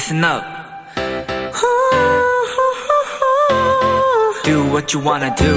[0.00, 0.42] listen up.
[4.44, 5.52] Do what you wanna do.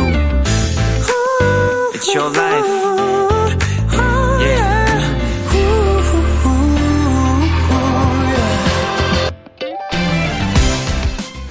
[1.93, 2.67] It's your life.
[4.41, 4.83] Yeah.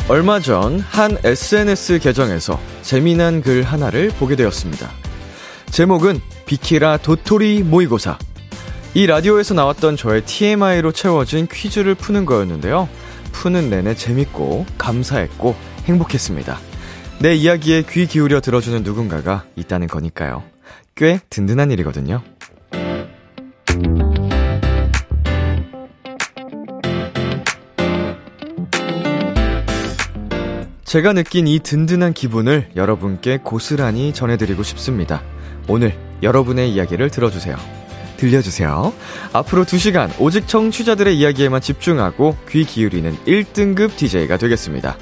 [0.09, 4.91] 얼마 전 한 SNS 계정에서 재미난 글 하나를 보게 되었습니다.
[5.71, 8.19] 제목은 비키라 도토리 모의고사.
[8.95, 12.91] 이 라디오에서 나왔던 저의 TMI로 채워진 퀴즈를 푸는 거였는데요.
[13.33, 16.59] 푸는 내내 재밌고 감사했고 행복했습니다.
[17.21, 20.43] 내 이야기에 귀 기울여 들어주는 누군가가 있다는 거니까요.
[20.95, 22.23] 꽤 든든한 일이거든요.
[30.85, 35.23] 제가 느낀 이 든든한 기분을 여러분께 고스란히 전해드리고 싶습니다.
[35.67, 37.82] 오늘 여러분의 이야기를 들어주세요.
[38.23, 38.93] 들려주세요.
[39.33, 44.97] 앞으로 2시간 오직 청취자들의 이야기에만 집중하고 귀 기울이는 1등급 DJ가 되겠습니다.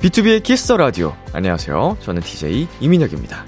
[0.00, 1.14] B2B의 키스터 라디오.
[1.32, 1.96] 안녕하세요.
[2.02, 3.46] 저는 DJ 이민혁입니다.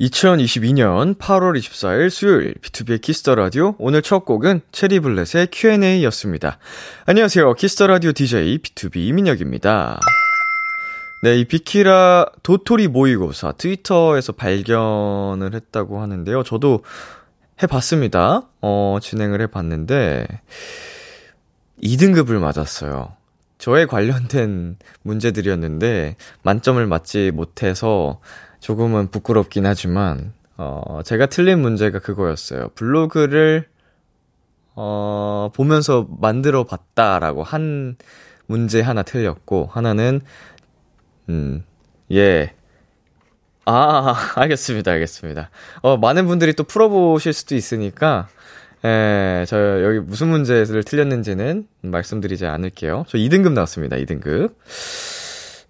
[0.00, 6.58] 2022년 8월 24일 수요일 B2B의 키스터 라디오 오늘 첫 곡은 체리블렛의 Q&A였습니다.
[7.06, 7.54] 안녕하세요.
[7.54, 10.00] 키스터 라디오 DJ B2B 이민혁입니다.
[11.22, 16.42] 네, 이 비키라 도토리 모의고사 트위터에서 발견을 했다고 하는데요.
[16.44, 16.82] 저도
[17.62, 18.48] 해봤습니다.
[18.62, 20.26] 어, 진행을 해봤는데,
[21.82, 23.12] 2등급을 맞았어요.
[23.58, 28.22] 저에 관련된 문제들이었는데, 만점을 맞지 못해서
[28.60, 32.70] 조금은 부끄럽긴 하지만, 어, 제가 틀린 문제가 그거였어요.
[32.74, 33.68] 블로그를,
[34.74, 37.96] 어, 보면서 만들어 봤다라고 한
[38.46, 40.22] 문제 하나 틀렸고, 하나는
[41.30, 41.64] 음,
[42.12, 42.52] 예.
[43.64, 45.50] 아, 알겠습니다, 알겠습니다.
[45.82, 48.28] 어, 많은 분들이 또 풀어보실 수도 있으니까,
[48.84, 53.04] 예, 저 여기 무슨 문제를 틀렸는지는 말씀드리지 않을게요.
[53.08, 54.54] 저 2등급 나왔습니다, 2등급.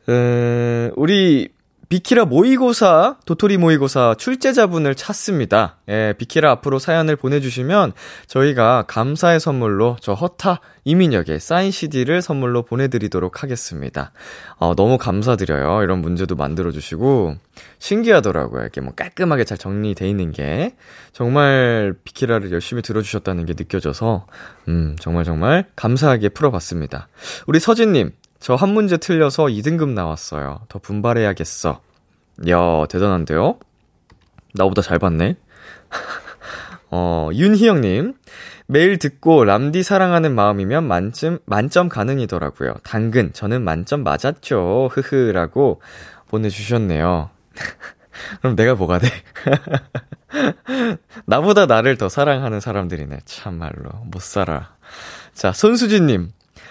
[0.08, 1.50] 음, 우리
[1.90, 5.78] 비키라 모의고사, 도토리 모의고사 출제자분을 찾습니다.
[5.88, 7.94] 예, 비키라 앞으로 사연을 보내주시면
[8.28, 14.12] 저희가 감사의 선물로 저 허타 이민혁의 사인 CD를 선물로 보내드리도록 하겠습니다.
[14.58, 15.82] 어, 너무 감사드려요.
[15.82, 17.34] 이런 문제도 만들어주시고,
[17.80, 18.62] 신기하더라고요.
[18.62, 20.76] 이렇게 뭐 깔끔하게 잘 정리돼 있는 게.
[21.12, 24.26] 정말 비키라를 열심히 들어주셨다는 게 느껴져서,
[24.68, 27.08] 음, 정말 정말 감사하게 풀어봤습니다.
[27.48, 30.60] 우리 서진님, 저 한 문제 틀려서 2등급 나왔어요.
[30.68, 31.80] 더 분발해야겠어.
[32.48, 33.58] 야, 대단한데요?
[34.54, 35.36] 나보다 잘 봤네.
[36.90, 38.14] 어, 윤희영님.
[38.66, 42.74] 매일 듣고 람디 사랑하는 마음이면 만점, 만점 가능이더라고요.
[42.84, 44.88] 당근, 저는 만점 맞았죠.
[44.92, 45.82] 흐흐 라고
[46.28, 47.30] 보내주셨네요.
[48.40, 49.08] 그럼 내가 뭐가 돼?
[51.26, 53.18] 나보다 나를 더 사랑하는 사람들이네.
[53.24, 53.90] 참말로.
[54.04, 54.74] 못 살아.
[55.34, 56.30] 자, 손수진님.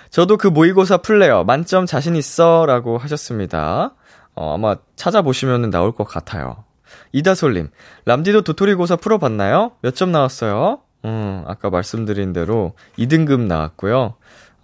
[0.10, 3.94] 저도 그 모의고사 플레이어 만점 자신 있어 라고 하셨습니다.
[4.36, 6.64] 어, 아마 찾아보시면 나올 것 같아요.
[7.12, 7.70] 이다솔님,
[8.06, 9.72] 람디도 도토리 고사 풀어봤나요?
[9.82, 10.80] 몇 점 나왔어요?
[11.06, 14.16] 음, 아까 말씀드린 대로 2등급 나왔고요.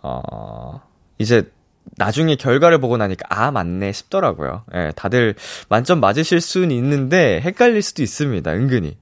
[0.01, 0.81] 어,
[1.17, 1.50] 이제
[1.97, 4.63] 나중에 결과를 보고 나니까, 아, 맞네 싶더라고요.
[4.73, 5.35] 예, 다들
[5.69, 8.97] 만점 맞으실 수는 있는데, 헷갈릴 수도 있습니다, 은근히.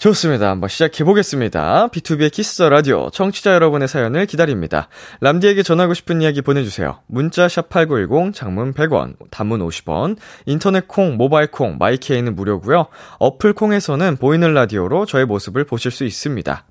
[0.00, 0.48] 좋습니다.
[0.48, 1.88] 한번 시작해 보겠습니다.
[1.88, 4.88] B2B의 키스 라디오 청취자 여러분의 사연을 기다립니다.
[5.20, 7.00] 람디에게 전하고 싶은 이야기 보내주세요.
[7.06, 10.16] 문자 샵 8910 장문 100원, 단문 50원,
[10.46, 12.86] 인터넷 콩, 모바일 콩, 마이케이는 무료고요.
[13.18, 16.64] 어플 콩에서는 보이는 라디오로 저의 모습을 보실 수 있습니다.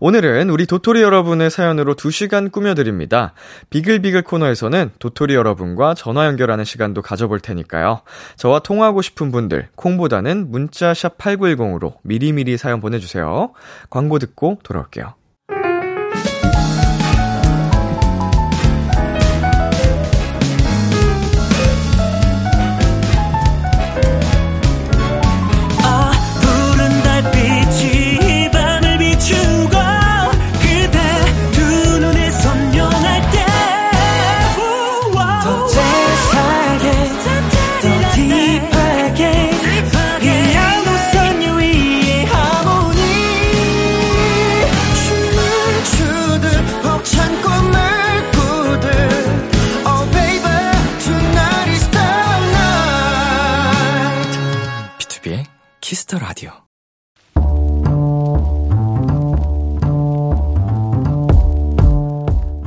[0.00, 3.34] 오늘은 우리 도토리 여러분의 사연으로 2시간 꾸며드립니다.
[3.70, 8.02] 비글비글 코너에서는 도토리 여러분과 전화 연결하는 시간도 가져볼 테니까요.
[8.36, 13.52] 저와 통화하고 싶은 분들, 콩보다는 문자샵 8910으로 미리미리 사연 보내주세요.
[13.88, 15.19] 광고 듣고 돌아올게요.
[55.90, 56.52] 키스 더 라디오.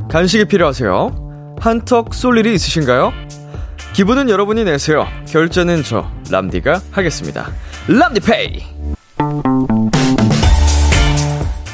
[0.10, 1.56] 간식이 필요하세요?
[1.62, 3.14] 한턱 쏠 일이 있으신가요?
[3.94, 5.08] 기분은 여러분이 내세요.
[5.30, 7.50] 결제는 저 람디가 하겠습니다.
[7.88, 8.62] 람디페이.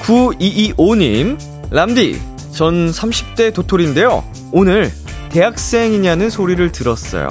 [0.03, 1.39] 9225님,
[1.71, 2.21] 람디,
[2.51, 4.23] 전 30대 도토리인데요.
[4.51, 4.91] 오늘
[5.29, 7.29] 대학생이냐는 소리를 들었어요.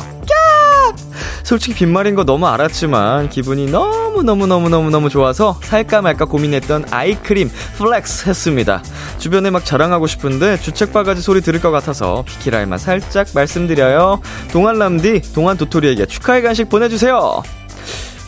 [1.48, 8.28] 솔직히 빈말인 거 너무 알았지만 기분이 너무 너무너무너무너무 좋아서 살까 말까 고민했던 eye cream flex
[8.28, 8.82] 했습니다.
[9.18, 14.20] 주변에 막 자랑하고 싶은데 주책 바가지 소리 들을 것 같아서 비키라에만 살짝 말씀드려요.
[14.52, 17.42] 동안 람디, 동안 도토리에게 축하의 간식 보내주세요.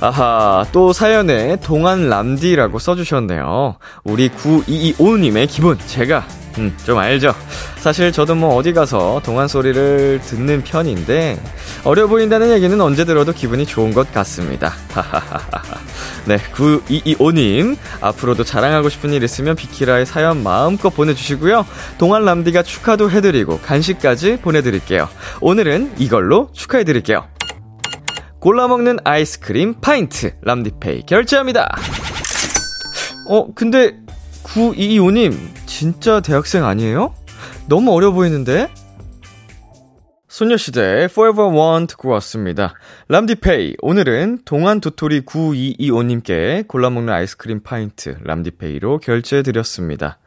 [0.01, 3.77] 아하, 또 사연에 동안 람디라고 써주셨네요.
[4.05, 6.25] 우리 9225님의 기분, 제가
[6.59, 7.35] 음, 좀 알죠.
[7.77, 11.41] 사실 저도 뭐 어디 가서 동안 소리를 듣는 편인데
[11.85, 14.75] 어려 보인다는 얘기는 언제 들어도 기분이 좋은 것 같습니다.
[16.27, 21.65] 네, 9225님 앞으로도 자랑하고 싶은 일 있으면 비키라의 사연 마음껏 보내주시고요.
[21.99, 25.09] 동안 람디가 축하도 해드리고 간식까지 보내드릴게요.
[25.41, 27.27] 오늘은 이걸로 축하해드릴게요.
[28.41, 31.77] 골라 먹는 아이스크림 파인트 람디페이 결제합니다.
[33.29, 33.97] 어, 근데
[34.55, 35.33] 9225님
[35.67, 37.15] 진짜 대학생 아니에요?
[37.69, 38.69] 너무 어려 보이는데?
[40.29, 42.75] 소녀시대 Forever One 듣고 왔습니다.
[43.09, 50.19] 람디페이 오늘은 동안 도토리 9225님께 골라먹는 아이스크림 파인트 람디페이로 결제해드렸습니다.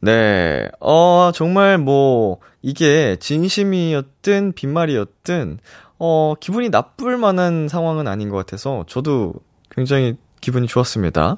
[0.00, 5.58] 네, 어, 정말 뭐, 이게 진심이었든 빈말이었든,
[6.00, 9.34] 어, 기분이 나쁠 만한 상황은 아닌 것 같아서 저도
[9.70, 11.36] 굉장히 기분이 좋았습니다.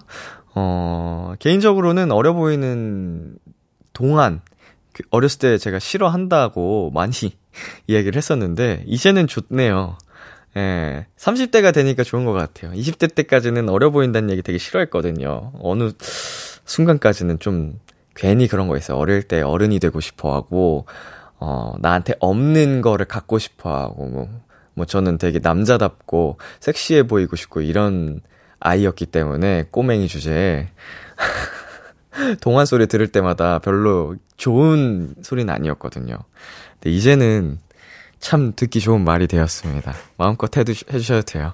[0.55, 3.37] 어, 개인적으로는 어려 보이는
[3.93, 4.41] 동안,
[4.93, 7.13] 그 어렸을 때 제가 싫어한다고 많이
[7.87, 9.99] 이야기를 했었는데, 이제는 좋네요.
[10.57, 12.71] 예, 30대가 되니까 좋은 것 같아요.
[12.73, 15.53] 20대 때까지는 어려 보인다는 얘기 되게 싫어했거든요.
[15.61, 17.81] 어느 순간까지는 좀
[18.15, 18.97] 괜히 그런 거 있어요.
[18.97, 20.87] 어릴 때 어른이 되고 싶어 하고,
[21.41, 24.29] 어, 나한테 없는 거를 갖고 싶어 하고, 뭐,
[24.75, 28.21] 뭐 저는 되게 남자답고 섹시해 보이고 싶고 이런
[28.65, 30.69] 아이였기 때문에 꼬맹이 주제에
[32.41, 36.17] 동안 소리 들을 때마다 별로 좋은 소리는 아니었거든요.
[36.75, 37.59] 근데 이제는
[38.19, 39.93] 참 듣기 좋은 말이 되었습니다.
[40.17, 41.53] 마음껏 해주, 해주셔도 돼요.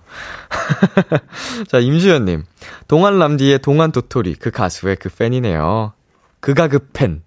[1.66, 2.44] 자, 임주연님.
[2.86, 5.92] 동안 람디의 동안 도토리, 그 가수의 그 팬이네요.
[6.38, 7.22] 그가 그 팬.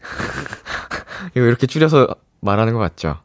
[1.34, 3.18] 이거 이렇게 줄여서 말하는 것 같죠?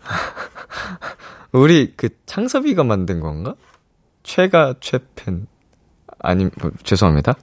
[1.52, 3.54] 우리 그 창섭이가 만든 건가?
[4.22, 5.46] 최가 최팬.
[6.24, 7.34] 아니, 뭐, 죄송합니다.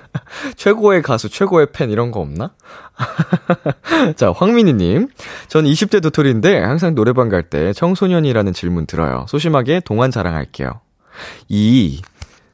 [0.56, 2.52] 최고의 가수, 최고의 팬 이런 거 없나?
[4.16, 5.08] 자, 황민희님.
[5.46, 9.26] 전 20대 도토리인데 항상 노래방 갈 때 청소년이라는 질문 들어요.
[9.28, 10.80] 소심하게 동안 자랑할게요.
[11.48, 12.02] 이,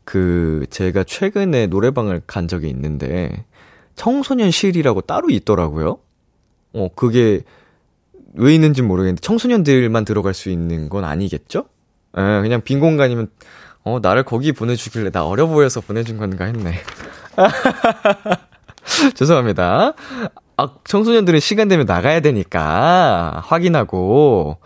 [0.05, 3.45] 그, 제가 최근에 노래방을 간 적이 있는데
[3.95, 5.99] 청소년실이라고 따로 있더라고요.
[6.75, 7.41] 어, 그게
[8.35, 11.65] 왜 있는지 모르겠는데 청소년들만 들어갈 수 있는 건 아니겠죠?
[12.17, 13.29] 에, 예, 그냥 빈 공간이면
[13.85, 16.75] 어, 나를 거기 보내주길래 나 어려 보여서 보내준 건가 했네.
[19.15, 19.95] 죄송합니다.
[20.57, 24.59] 아, 청소년들은 시간 되면 나가야 되니까 확인하고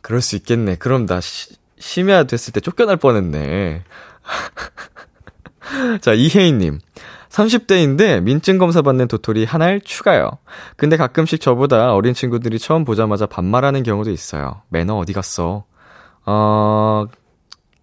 [0.00, 0.76] 그럴 수 있겠네.
[0.76, 3.84] 그럼 나 시, 심야 됐을 때 쫓겨날 뻔했네.
[6.00, 6.80] 자, 이혜인님.
[7.28, 10.30] 30대인데 민증 검사 받는 도토리 한알 추가요.
[10.76, 14.62] 근데 가끔씩 저보다 어린 친구들이 처음 보자마자 반말하는 경우도 있어요.
[14.68, 15.64] 매너 어디 갔어?
[16.26, 17.06] 어,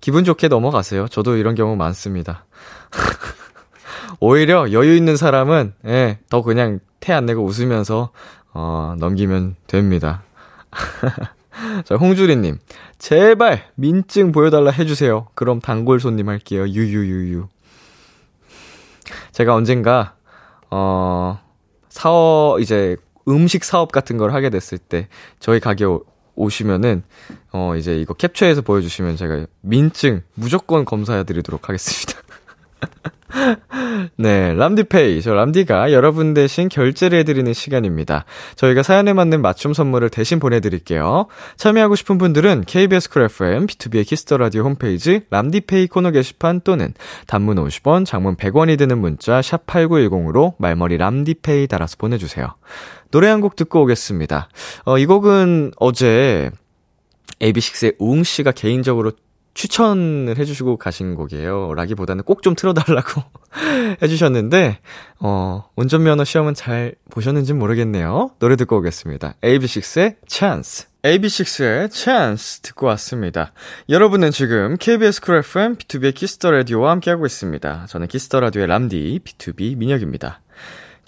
[0.01, 1.07] 기분 좋게 넘어가세요.
[1.07, 2.45] 저도 이런 경우 많습니다.
[4.19, 8.11] 오히려 여유 있는 사람은, 예, 더 그냥 태 안 내고 웃으면서,
[8.53, 10.23] 어, 넘기면 됩니다.
[11.85, 12.57] 자, 홍주리님.
[12.97, 15.27] 제발, 민증 보여달라 해주세요.
[15.35, 16.67] 그럼 단골 손님 할게요.
[16.67, 17.47] 유유유유.
[19.31, 20.15] 제가 언젠가,
[20.69, 21.39] 어,
[21.89, 22.95] 사업, 이제
[23.27, 25.07] 음식 사업 같은 걸 하게 됐을 때,
[25.39, 25.85] 저희 가게
[26.39, 27.03] 오시면은
[27.51, 32.19] 어 이제 이거 캡처해서 보여주시면 제가 민증 무조건 검사해드리도록 하겠습니다.
[34.15, 35.21] 네, 람디페이.
[35.21, 38.25] 저 람디가 여러분 대신 결제를 해드리는 시간입니다.
[38.55, 41.27] 저희가 사연에 맞는 맞춤 선물을 대신 보내드릴게요.
[41.57, 46.93] 참여하고 싶은 분들은 KBS 쿨 FM, BTOB의 키스 더 라디오 홈페이지 람디페이 코너 게시판 또는
[47.27, 52.55] 단문 50원, 장문 100원이 드는 문자 샵 8910으로 말머리 람디페이 달아서 보내주세요.
[53.11, 54.49] 노래 한 곡 듣고 오겠습니다.
[54.85, 56.51] 어, 이 곡은 어제
[57.41, 59.11] AB6IX의 웅 씨가 개인적으로
[59.55, 61.73] 추천을 해주시고 가신 곡이에요.
[61.73, 63.23] 라기보다는 꼭 좀 틀어달라고
[64.01, 64.79] 해주셨는데,
[65.19, 68.31] 어, 운전면허 시험은 잘 보셨는지 모르겠네요.
[68.39, 69.35] 노래 듣고 오겠습니다.
[69.41, 70.87] AB6IX의 Chance.
[71.03, 73.51] AB6IX의 Chance 듣고 왔습니다.
[73.89, 77.87] 여러분은 지금 KBS 쿨 FM, BTOB의 키스 더 라디오와 함께하고 있습니다.
[77.89, 80.41] 저는 키스 더 라디오의 람디, BTOB 민혁입니다.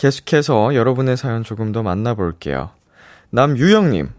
[0.01, 2.72] 계속해서 여러분의 사연 조금 더 만나볼게요.
[3.29, 4.10] 남유영님,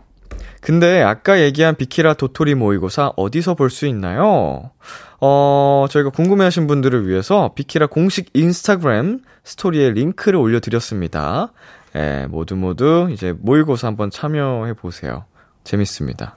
[0.61, 4.71] 근데 아까 얘기한 비키라 도토리 모의고사 어디서 볼 수 있나요?
[5.21, 11.53] 어, 저희가 궁금해하신 분들을 위해서 비키라 공식 인스타그램 스토리에 링크를 올려드렸습니다.
[11.97, 15.25] 예, 모두 모두 이제 모의고사 한번 참여해 보세요.
[15.65, 16.37] 재밌습니다.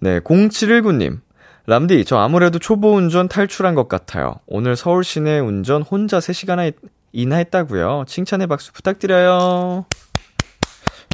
[0.00, 1.20] 네, 0719님.
[1.68, 4.34] 람디, 저 아무래도 초보 운전 탈출한 것 같아요.
[4.46, 6.72] 오늘 서울 시내 운전 혼자 3시간
[7.16, 8.04] 이나 했다고요.
[8.06, 9.86] 칭찬의 박수 부탁드려요.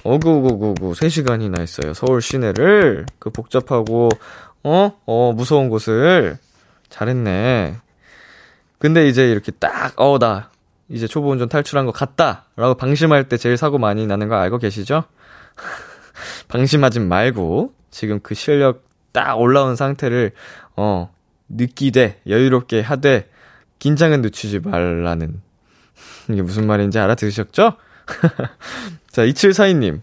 [0.03, 1.95] 어구구구구 3시간이나 했어요.
[1.95, 4.09] 서울 시내를 그 복잡하고
[4.65, 4.99] 어?
[5.07, 6.39] 어 무서운 곳을
[6.89, 7.77] 잘했네.
[8.81, 10.51] 근데 이제 이렇게 딱 어 나
[10.89, 15.05] 이제 초보 운전 탈출한 것 같다라고 방심할 때 제일 사고 많이 나는 거 알고 계시죠?
[16.49, 18.83] 방심하지 말고 지금 그 실력
[19.13, 20.33] 딱 올라온 상태를
[20.77, 21.15] 어
[21.49, 23.29] 느끼되 여유롭게 하되
[23.79, 25.41] 긴장은 늦추지 말라는
[26.29, 27.75] 이게 무슨 말인지 알아들으셨죠?
[29.11, 30.01] 자, 2742님.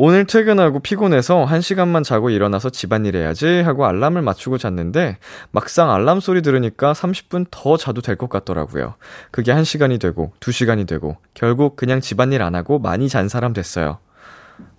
[0.00, 5.18] 오늘 퇴근하고 피곤해서 1시간만 자고 일어나서 집안일 해야지 하고 알람을 맞추고 잤는데
[5.50, 8.94] 막상 알람 소리 들으니까 30분 더 자도 될 것 같더라고요.
[9.32, 13.98] 그게 1시간이 되고 2시간이 되고 결국 그냥 집안일 안 하고 많이 잔 사람 됐어요.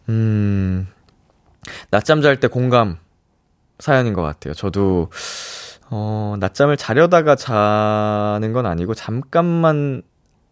[0.07, 0.88] 음,
[1.91, 2.95] 낮잠 잘 때 공감
[3.77, 4.53] 사연인 것 같아요.
[4.53, 5.09] 저도,
[5.89, 10.01] 어, 낮잠을 자려다가 자는 건 아니고 잠깐만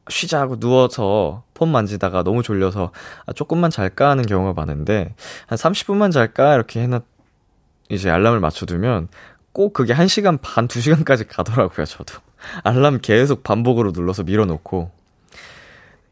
[0.10, 2.92] 쉬자 하고 누워서 폰 만지다가 너무 졸려서
[3.26, 5.16] 아, 조금만 잘까 하는 경우가 많은데
[5.48, 7.04] 한 30분만 잘까 이렇게 해놨
[7.90, 9.08] 이제 알람을 맞춰두면
[9.58, 12.20] 꼭 그게 1시간 반, 2시간까지 가더라고요, 저도.
[12.64, 14.92] 알람 계속 반복으로 눌러서 밀어놓고.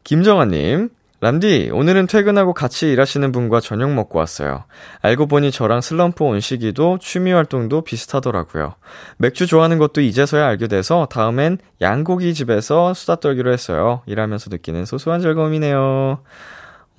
[0.02, 4.64] 김정아님, 람디, 오늘은 퇴근하고 같이 일하시는 분과 저녁 먹고 왔어요.
[5.00, 8.74] 알고 보니 저랑 슬럼프 온 시기도 취미 활동도 비슷하더라고요.
[9.16, 14.02] 맥주 좋아하는 것도 이제서야 알게 돼서 다음엔 양고기 집에서 수다 떨기로 했어요.
[14.04, 16.18] 일하면서 느끼는 소소한 즐거움이네요.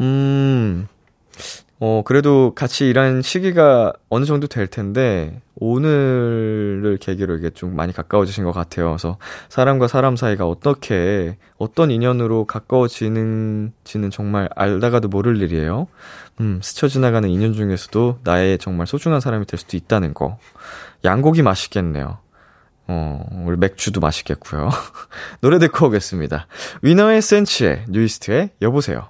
[0.02, 0.88] 음,
[1.80, 8.44] 어, 그래도 같이 일한 시기가 어느 정도 될 텐데, 오늘을 계기로 이게 좀 많이 가까워지신
[8.44, 8.90] 것 같아요.
[8.90, 9.18] 그래서
[9.50, 15.88] 사람과 사람 사이가 어떻게, 어떤 인연으로 가까워지는지는 정말 알다가도 모를 일이에요.
[16.40, 20.38] 음, 스쳐 지나가는 인연 중에서도 나의 정말 소중한 사람이 될 수도 있다는 거.
[21.04, 22.20] 양고기 맛있겠네요.
[22.90, 24.70] 어, 우리 맥주도 맛있겠고요.
[25.42, 26.48] 노래 듣고 오겠습니다.
[26.82, 29.10] 위너의 센치의 뉴이스트의 여보세요.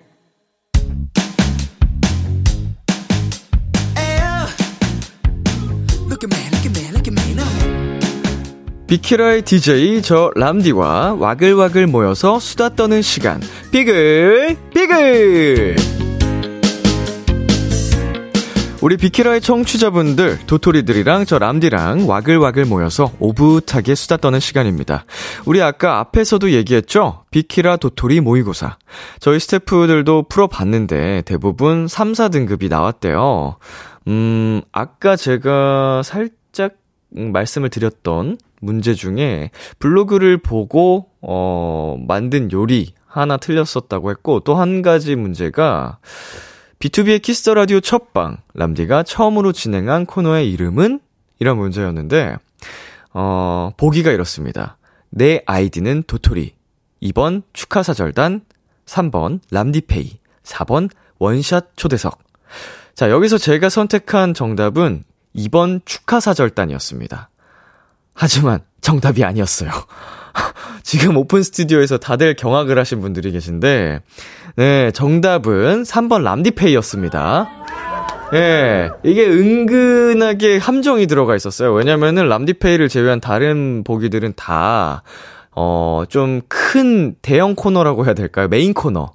[8.91, 13.39] 비키라의 DJ 저 람디와 와글와글 모여서 수다 떠는 시간
[13.71, 15.77] 비글 비글
[18.81, 25.05] 우리 비키라의 청취자분들 도토리들이랑 저 람디랑 와글와글 모여서 오붓하게 수다 떠는 시간입니다.
[25.45, 27.23] 우리 아까 앞에서도 얘기했죠?
[27.31, 28.77] 비키라 도토리 모의고사.
[29.21, 33.55] 저희 스태프들도 풀어봤는데 대부분 3, 4등급이 나왔대요.
[34.07, 36.73] 음, 아까 제가 살짝
[37.11, 45.15] 말씀을 드렸던 문제 중에 블로그를 보고 어 만든 요리 하나 틀렸었다고 했고 또 한 가지
[45.15, 45.99] 문제가
[46.79, 50.99] BTOB의 키스 더 라디오 첫방 람디가 처음으로 진행한 코너의 이름은
[51.39, 52.37] 이런 문제였는데
[53.13, 54.77] 어 보기가 이렇습니다.
[55.09, 56.53] 내 아이디는 도토리
[57.03, 58.41] 2번 축하사절단
[58.85, 60.89] 3번 람디페이 4번
[61.19, 62.19] 원샷 초대석
[62.95, 65.03] 자 여기서 제가 선택한 정답은
[65.35, 67.30] 2번 축하사절단이었습니다.
[68.13, 69.69] 하지만 정답이 아니었어요.
[70.83, 74.01] 지금 오픈 스튜디오에서 다들 경악을 하신 분들이 계신데,
[74.55, 77.49] 네, 정답은 3번 람디페이였습니다.
[78.33, 81.73] 예, 네, 이게 은근하게 함정이 들어가 있었어요.
[81.73, 85.03] 왜냐면은 람디페이를 제외한 다른 보기들은 다,
[85.53, 88.47] 어, 좀 큰 대형 코너라고 해야 될까요?
[88.47, 89.11] 메인 코너.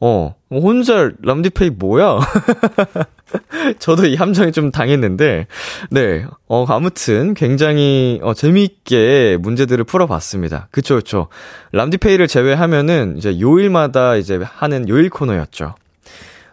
[0.00, 2.18] 어, 혼자 람디페이 뭐야?
[3.78, 5.46] 저도 이 함정에 좀 당했는데,
[5.90, 10.68] 네, 어, 아무튼 굉장히, 어, 재미있게 문제들을 풀어봤습니다.
[10.70, 11.28] 그쵸, 그쵸.
[11.72, 15.74] 람디페이를 제외하면은 이제 요일마다 이제 하는 요일 코너였죠.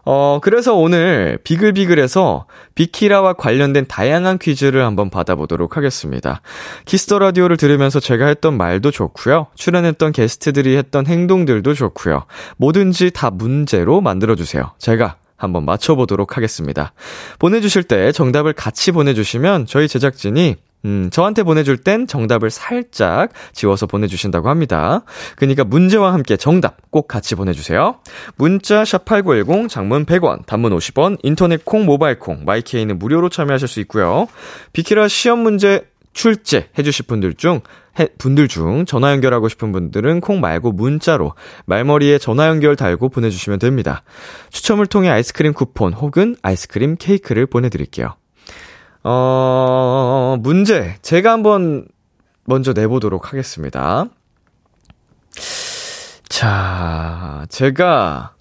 [0.10, 2.46] 어, 그래서 오늘 비글비글에서
[2.76, 6.40] 비키라와 관련된 다양한 퀴즈를 한번 받아보도록 하겠습니다.
[6.86, 9.48] 키스 더 라디오를 들으면서 제가 했던 말도 좋고요.
[9.56, 12.24] 출연했던 게스트들이 했던 행동들도 좋고요.
[12.56, 14.72] 뭐든지 다 문제로 만들어주세요.
[14.78, 16.94] 제가 한번 맞춰보도록 하겠습니다.
[17.38, 20.56] 보내주실 때 정답을 같이 보내주시면 저희 제작진이
[20.86, 25.04] 음, 저한테 보내줄 땐 정답을 살짝 지워서 보내주신다고 합니다.
[25.36, 28.00] 그니까 문제와 함께 정답 꼭 같이 보내주세요.
[28.36, 34.28] 문자 샵8910 장문 100원, 단문 50원, 인터넷 콩, 모바일 콩, 마이케이는 무료로 참여하실 수 있고요.
[34.74, 37.62] 비키라 시험 문제 출제 해주실 분들 중,
[38.00, 41.34] 해, 분들 중 전화 연결하고 싶은 분들은 콩 말고 문자로
[41.66, 44.04] 말머리에 전화 연결 달고 보내주시면 됩니다.
[44.50, 48.16] 추첨을 통해 아이스크림 쿠폰 혹은 아이스크림 케이크를 보내드릴게요.
[49.10, 50.98] 어, 문제.
[51.02, 51.88] 제가 한번
[52.44, 54.10] 먼저 내보도록 하겠습니다.
[56.28, 58.36] 자, 제가,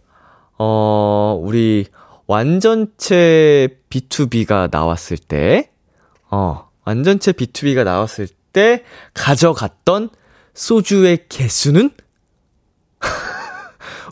[0.58, 1.87] 어, 우리
[2.26, 5.70] 완전체 B2B가 나왔을 때,
[6.32, 8.82] 어, 완전체 B2B가 나왔을 때
[9.14, 10.11] 가져갔던
[10.52, 11.90] 소주의 개수는?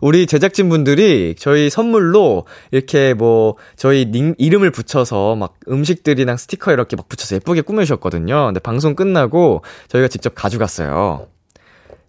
[0.04, 6.94] 우리 제작진 분들이 저희 선물로 이렇게 뭐 저희 닉, 이름을 붙여서 막 음식들이랑 스티커 이렇게
[6.94, 8.44] 막 붙여서 예쁘게 꾸며주셨거든요.
[8.44, 11.26] 근데 방송 끝나고 저희가 직접 가져갔어요.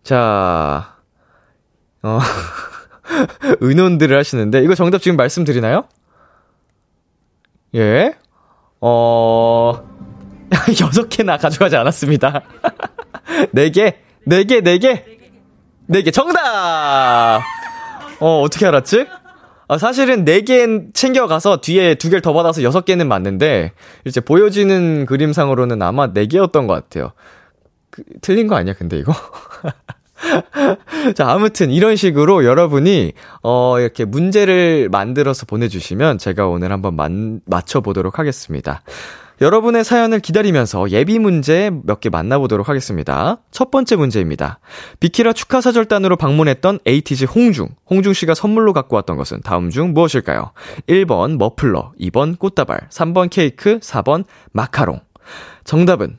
[0.03, 0.97] 자,
[2.03, 2.19] 어,
[3.61, 5.85] 의논들을 하시는데 이거 정답 지금 말씀드리나요?
[7.75, 8.13] 예.
[8.81, 9.71] 어,
[10.81, 12.41] 여섯 개나 가져가지 않았습니다.
[13.53, 15.05] 네 개, 네 개, 네 개,
[15.87, 17.54] 네 개, 정답!
[18.19, 19.07] 어, 어떻게 알았지?
[19.67, 23.71] 아, 사실은 4개 챙겨가서 뒤에 2개를 더 받아서 6개는 맞는데,
[24.05, 27.13] 이제 보여지는 그림상으로는 아마 4개였던 것 같아요.
[27.89, 29.13] 그, 틀린 거 아니야, 근데 이거?
[31.15, 38.19] 자, 아무튼 이런 식으로 여러분이, 어, 이렇게 문제를 만들어서 보내주시면 제가 오늘 한번 만, 맞춰보도록
[38.19, 38.83] 하겠습니다.
[39.41, 43.37] 여러분의 사연을 기다리면서 예비 문제 몇 개 만나보도록 하겠습니다.
[43.51, 44.59] 첫 번째 문제입니다.
[44.99, 47.69] 비키라 축하 사절단으로 방문했던 에이티즈 홍중.
[47.89, 50.51] 홍중 씨가 선물로 갖고 왔던 것은 다음 중 무엇일까요?
[50.87, 55.01] 1번 머플러, 2번 꽃다발, 3번 케이크, 4번 마카롱.
[55.63, 56.17] 정답은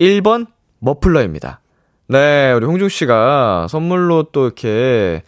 [0.00, 0.46] 1번
[0.80, 1.60] 머플러입니다.
[2.08, 5.22] 네, 우리 홍중 씨가 선물로 또 이렇게,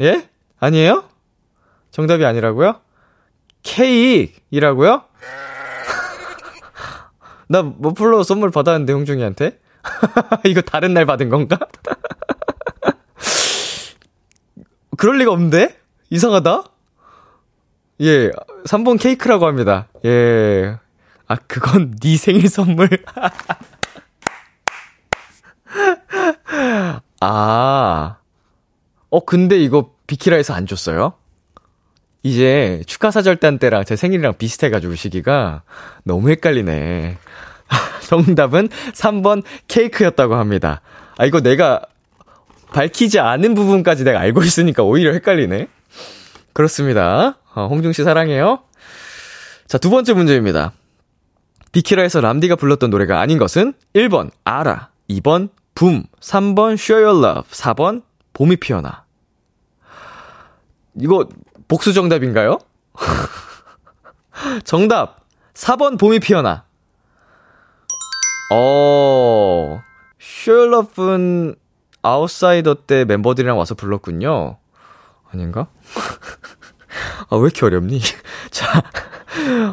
[0.00, 0.28] 예?
[0.58, 1.04] 아니에요?
[1.90, 2.80] 정답이 아니라고요?
[3.62, 5.02] 케이크이라고요?
[7.48, 9.58] 나 머플러 선물 받았는데, 홍중이한테?
[10.44, 11.58] 이거 다른 날 받은 건가?
[14.96, 15.78] 그럴 리가 없는데?
[16.10, 16.64] 이상하다?
[18.00, 18.30] 예,
[18.64, 19.88] 3번 케이크라고 합니다.
[20.04, 20.76] 예.
[21.26, 22.88] 아, 그건 네 생일 선물.
[27.20, 28.16] 아.
[29.10, 31.14] 어, 근데 이거 비키라에서 안 줬어요?
[32.22, 35.62] 이제 축하사절단 때랑 제 생일이랑 비슷해가지고 시기가
[36.04, 37.16] 너무 헷갈리네.
[38.06, 40.80] 정답은 3번 케이크였다고 합니다.
[41.16, 41.82] 아, 이거 내가
[42.72, 45.68] 밝히지 않은 부분까지 내가 알고 있으니까 오히려 헷갈리네.
[46.52, 47.38] 그렇습니다.
[47.54, 48.60] 어, 홍중 씨 사랑해요.
[49.66, 50.72] 자, 두 번째 문제입니다.
[51.72, 58.02] 비키라에서 람디가 불렀던 노래가 아닌 것은 1번 알아, 2번 붐, 3번 Show Your Love, 4번
[58.32, 59.04] 봄이 피어나.
[61.00, 61.28] 이거
[61.68, 62.58] 복수 정답인가요?
[64.64, 65.20] 정답
[65.54, 66.64] 4번 봄이 피어나.
[68.50, 69.82] 어,
[70.48, 71.54] Love는
[72.02, 74.56] 아웃사이더 때 멤버들이랑 와서 불렀군요.
[75.30, 75.68] 아닌가?
[77.28, 78.00] 아, 왜 이렇게 어렵니?
[78.50, 78.82] 자,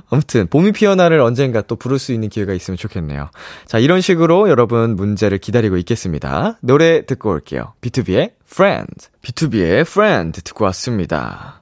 [0.10, 3.29] 아무튼, 봄이 피어나를 언젠가 또 부를 수 있는 기회가 있으면 좋겠네요.
[3.65, 6.58] 자, 이런 식으로 여러분 문제를 기다리고 있겠습니다.
[6.62, 7.73] 노래 듣고 올게요.
[7.81, 9.08] B2B의 Friend.
[9.21, 11.54] B2B의 Friend 듣고 왔습니다.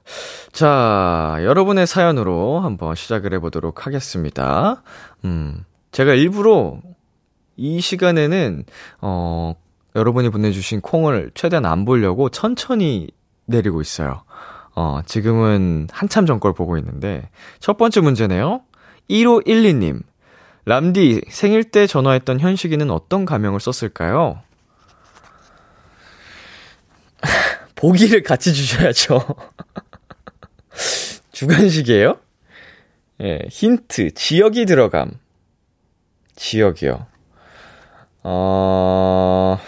[0.52, 4.82] 자, 여러분의 사연으로 한번 시작을 해보도록 하겠습니다.
[5.24, 6.78] 음, 제가 일부러
[7.56, 8.64] 이 시간에는,
[9.00, 9.54] 어,
[9.96, 13.08] 여러분이 보내주신 콩을 최대한 안 보려고 천천히
[13.46, 14.22] 내리고 있어요.
[14.74, 17.28] 어, 지금은 한참 전 걸 보고 있는데,
[17.60, 18.62] 첫 번째 문제네요.
[19.08, 20.02] 1512님.
[20.66, 24.40] 람디, 생일 때 전화했던 현식이는 어떤 가명을 썼을까요?
[27.76, 29.20] 보기를 같이 주셔야죠.
[31.34, 32.20] 주간식이에요?
[33.22, 35.18] 예, 힌트, 지역이 들어감.
[36.36, 37.06] 지역이요.
[38.22, 39.58] 어,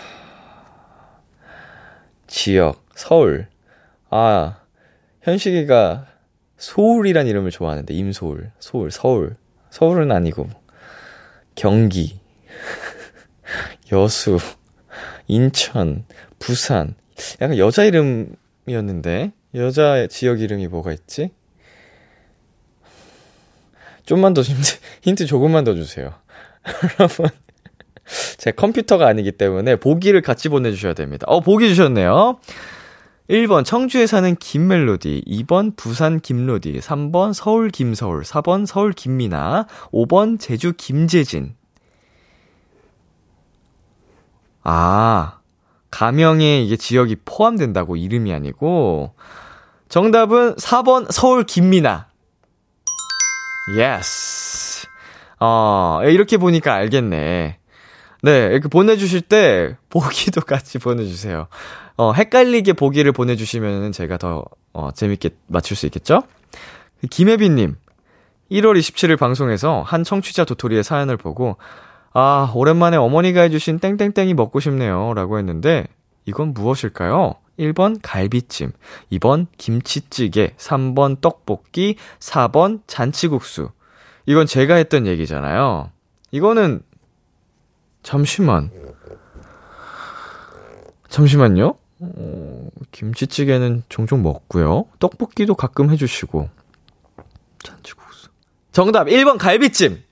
[2.28, 3.48] 지역, 서울.
[4.10, 4.60] 아,
[5.22, 6.06] 현식이가
[6.56, 9.36] 소울이란 이름을 좋아하는데, 임소울, 소울, 서울.
[9.70, 10.48] 서울은 아니고,
[11.56, 12.20] 경기,
[13.90, 14.38] 여수,
[15.26, 16.04] 인천,
[16.38, 16.94] 부산.
[17.40, 21.30] 약간 여자 이름이었는데, 여자 지역 이름이 뭐가 있지?
[24.06, 26.14] 좀만 더 힌트, 힌트 조금만 더 주세요.
[26.98, 27.28] 여러분.
[28.38, 31.26] 제 컴퓨터가 아니기 때문에 보기를 같이 보내주셔야 됩니다.
[31.28, 32.38] 어, 보기 주셨네요.
[33.28, 40.72] 1번 청주에 사는 김멜로디, 2번 부산 김로디, 3번 서울 김서울, 4번 서울 김미나, 5번 제주
[40.76, 41.56] 김재진.
[44.62, 45.40] 아,
[45.90, 49.14] 가명에 이게 지역이 포함된다고 이름이 아니고,
[49.88, 52.05] 정답은 4번 서울 김미나.
[53.74, 54.86] Yes.
[55.40, 57.58] 어, 이렇게 보니까 알겠네.
[58.22, 61.48] 네, 이렇게 보내주실 때, 보기도 같이 보내주세요.
[61.96, 66.22] 어, 헷갈리게 보기를 보내주시면 제가 더, 어, 재밌게 맞출 수 있겠죠?
[67.10, 67.76] 김혜빈님,
[68.50, 71.56] 1월 27일 방송에서 한 청취자 도토리의 사연을 보고,
[72.12, 75.12] 아, 오랜만에 어머니가 해주신 땡땡땡이 먹고 싶네요.
[75.14, 75.86] 라고 했는데,
[76.26, 77.36] 이건 무엇일까요?
[77.58, 78.72] 1번 갈비찜,
[79.12, 83.70] 2번 김치찌개, 3번 떡볶이, 4번 잔치국수.
[84.26, 85.90] 이건 제가 했던 얘기잖아요.
[86.32, 86.82] 이거는,
[88.02, 88.70] 잠시만.
[91.08, 91.76] 잠시만요.
[92.00, 94.84] 어, 김치찌개는 종종 먹고요.
[94.98, 96.50] 떡볶이도 가끔 해 주시고.
[97.62, 98.28] 잔치국수.
[98.72, 100.02] 정답 1번 갈비찜.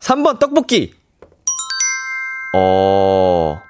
[0.00, 1.01] 3번 떡볶이.
[2.54, 3.60] 어,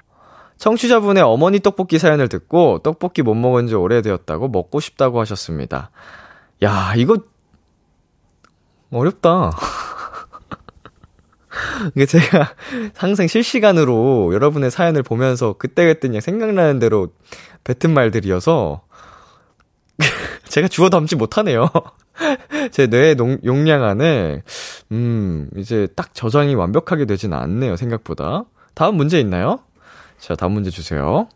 [0.57, 5.91] 청취자분의 어머니 떡볶이 사연을 듣고 떡볶이 못 먹은 지 오래되었다고 먹고 싶다고 하셨습니다.
[6.63, 7.17] 야, 이거
[8.91, 9.51] 어렵다.
[11.95, 12.53] 이게 제가
[12.95, 17.09] 항상 실시간으로 여러분의 사연을 보면서 그때그때 그냥 생각나는 대로
[17.63, 18.81] 뱉은 말들이어서
[20.49, 21.69] 제가 주워 담지 못하네요.
[22.71, 24.43] 제 뇌의 농, 용량 안에,
[24.91, 28.45] 음, 이제 딱 저장이 완벽하게 되진 않네요, 생각보다.
[28.73, 29.59] 다음 문제 있나요?
[30.19, 31.27] 자, 다음 문제 주세요.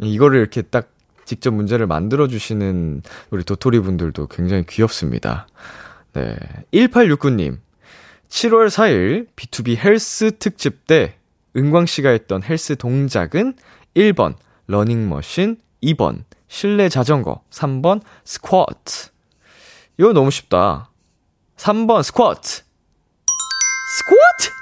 [0.00, 0.90] 이거를 이렇게 딱
[1.24, 5.46] 직접 문제를 만들어주시는 우리 도토리 분들도 굉장히 귀엽습니다.
[6.12, 6.36] 네.
[6.72, 7.58] 1869님.
[8.28, 11.16] 7월 4일 B2B 헬스 특집 때
[11.56, 13.54] 은광 씨가 했던 헬스 동작은
[13.96, 14.34] 1번
[14.66, 19.10] 러닝머신, 2번 실내 자전거, 3번 스쿼트.
[19.98, 20.90] 이거 너무 쉽다.
[21.56, 22.62] 3번 스쿼트.
[23.98, 24.59] 스쿼트!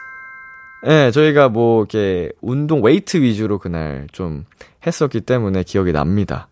[0.84, 4.44] 예, 네, 저희가 뭐, 이렇게, 운동, 웨이트 위주로 그날 좀
[4.86, 6.48] 했었기 때문에 기억이 납니다.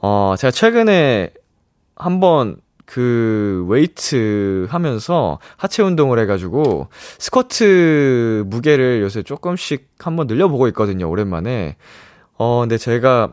[0.00, 1.32] 어, 제가 최근에
[1.96, 11.76] 한번 그 웨이트 하면서 하체 운동을 해가지고 스쿼트 무게를 요새 조금씩 한번 늘려보고 있거든요, 오랜만에.
[12.38, 13.32] 어, 근데 제가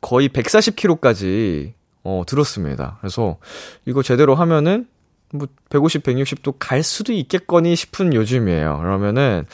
[0.00, 1.72] 거의 140kg까지
[2.04, 2.98] 어, 들었습니다.
[3.00, 3.38] 그래서
[3.84, 4.86] 이거 제대로 하면은
[5.32, 8.78] 뭐 150, 160도 갈 수도 있겠거니 싶은 요즘이에요.
[8.78, 9.46] 그러면은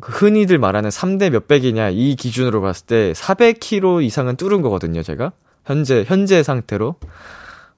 [0.00, 5.32] 그 흔히들 말하는 3대 몇백이냐 이 기준으로 봤을 때 400kg 이상은 뚫은 거거든요, 제가.
[5.64, 6.96] 현재 현재 상태로.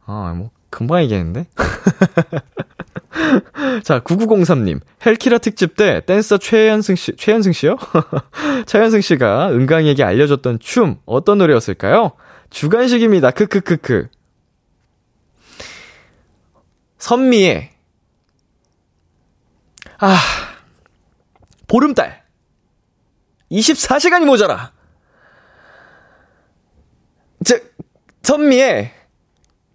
[0.06, 1.46] 아, 뭐 금방 이기겠는데?
[3.84, 4.80] 자, 9903님.
[5.04, 7.76] 헬키라 특집 때 댄서 최현승 씨, 최현승 씨요?
[8.66, 12.12] 최현승 씨가 은강이에게 알려줬던 춤, 어떤 노래였을까요?
[12.50, 13.30] 주간식입니다.
[13.30, 14.08] 크크크크.
[16.98, 17.70] 선미의,
[20.00, 20.16] 아,
[21.66, 22.22] 보름달.
[23.50, 24.72] 24시간이 모자라.
[27.44, 27.58] 저,
[28.22, 28.92] 선미의,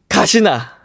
[0.07, 0.77] 가시나.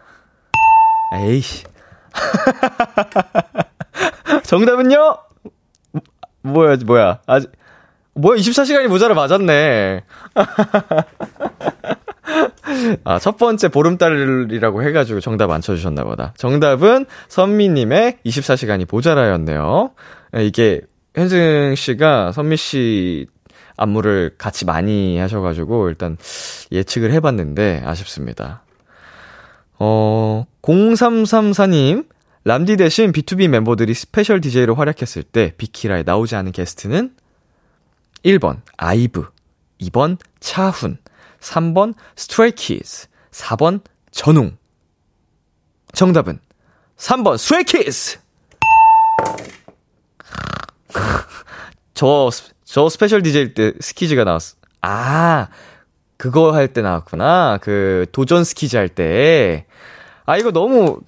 [1.14, 1.64] 에이씨.
[4.44, 5.18] 정답은요?
[6.42, 7.20] 뭐야, 뭐야.
[7.27, 7.53] 아직,
[8.14, 10.05] 뭐야, 24시간이 모자라 맞았네.
[13.05, 16.35] 아, 첫 번째 보름달이라고 해가지고 정답 안 쳐주셨나 보다.
[16.37, 19.91] 정답은 선미님의 24시간이 모자라였네요.
[20.37, 20.83] 예, 이게,
[21.14, 23.27] 현승 씨가 선미 씨
[23.77, 26.17] 안무를 같이 많이 하셔가지고, 일단
[26.73, 28.62] 예측을 해봤는데, 아쉽습니다.
[29.79, 32.07] 어, 0334님,
[32.45, 37.12] 람디 대신 BTOB 멤버들이 special DJ로 활약했을 때 비키라에 나오지 않은 게스트는
[38.25, 39.29] 1번 아이브,
[39.81, 40.99] 2번 차훈,
[41.40, 44.57] 3번 스트레이 키즈, 4번 전웅.
[45.92, 46.38] 정답은
[46.96, 48.18] 3번 스트레이 키즈!
[51.94, 52.31] 저,
[52.64, 54.57] 저 special DJ 때 스키즈가 나왔어.
[54.83, 55.48] 아,
[56.16, 57.59] 그거 할 때 나왔구나.
[57.61, 59.66] 그 도전 스키즈 할 때.
[60.27, 61.01] 아, 이거 너무,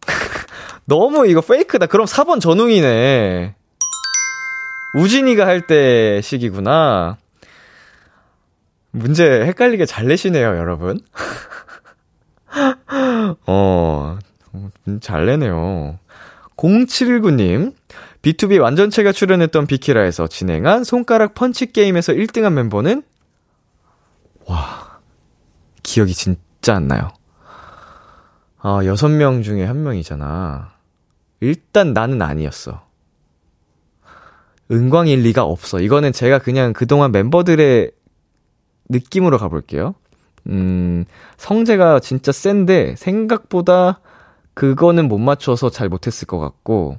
[0.86, 1.86] 너무 이거 fake다.
[1.86, 3.54] 그럼 4번 전웅이네.
[4.94, 7.18] 우진이가 할 때 시기구나.
[8.90, 11.00] 문제 헷갈리게 잘 내시네요, 여러분.
[13.46, 14.18] 어,
[15.00, 15.98] 잘 내네요.
[16.56, 17.74] 0719님,
[18.22, 23.02] B2B 완전체가 출연했던 비키라에서 진행한 손가락 펀치 게임에서 1등한 멤버는
[24.46, 25.00] 와,
[25.82, 27.10] 기억이 진짜 안 나요.
[28.60, 30.72] 아, 여섯 명 중에 한 명이잖아.
[31.40, 32.82] 일단 나는 아니었어.
[34.70, 35.80] 은광일 리가 없어.
[35.80, 37.92] 이거는 제가 그냥 그동안 멤버들의
[38.88, 39.94] 느낌으로 가볼게요.
[40.48, 41.04] 음,
[41.36, 44.00] 성재가 진짜 센데, 생각보다
[44.54, 46.98] 그거는 못 맞춰서 잘 못했을 것 같고,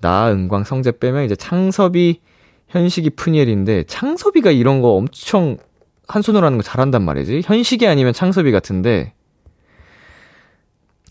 [0.00, 2.20] 나, 은광, 성재 빼면 이제 창섭이,
[2.68, 5.58] 현식이, 푸니엘인데, 창섭이가 이런 거 엄청
[6.06, 7.42] 한 손으로 하는 거 잘한단 말이지.
[7.44, 9.14] 현식이 아니면 창섭이 같은데,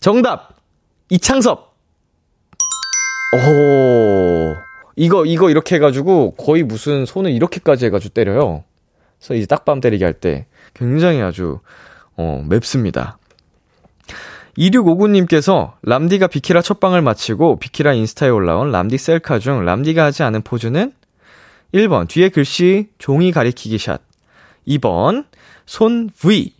[0.00, 0.54] 정답!
[1.08, 1.74] 이창섭!
[3.36, 4.54] 오,
[4.96, 8.64] 이거, 이거 이렇게 해가지고 거의 무슨 손을 이렇게까지 해가지고 때려요.
[9.24, 11.60] 그래서 이제 딱밤 때리기 할 때 굉장히 아주,
[12.16, 13.18] 어, 맵습니다.
[14.58, 20.92] 2659님께서 람디가 비키라 첫방을 마치고 비키라 인스타에 올라온 람디 셀카 중 람디가 하지 않은 포즈는?
[21.72, 24.00] 1번 뒤에 글씨 종이 가리키기 샷.
[24.68, 25.26] 2번
[25.66, 26.54] 손 V.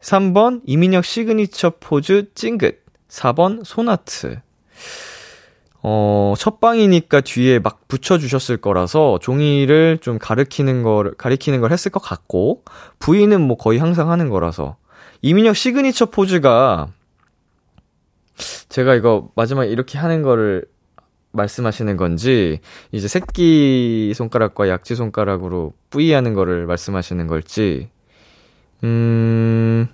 [0.00, 2.84] 3번 이민혁 시그니처 포즈 찡긋.
[3.08, 4.40] 4번 손하트
[5.82, 12.00] 어, 첫 방이니까 뒤에 막 붙여주셨을 거라서 종이를 좀 가리키는 걸, 가리키는 걸 했을 것
[12.00, 12.64] 같고,
[12.98, 14.76] V는 뭐 거의 항상 하는 거라서.
[15.22, 16.88] 이민혁 시그니처 포즈가
[18.68, 20.64] 제가 이거 마지막에 이렇게 하는 거를
[21.32, 22.60] 말씀하시는 건지,
[22.92, 27.88] 이제 새끼 손가락과 약지 손가락으로 브이 하는 거를 말씀하시는 걸지,
[28.84, 29.88] 음,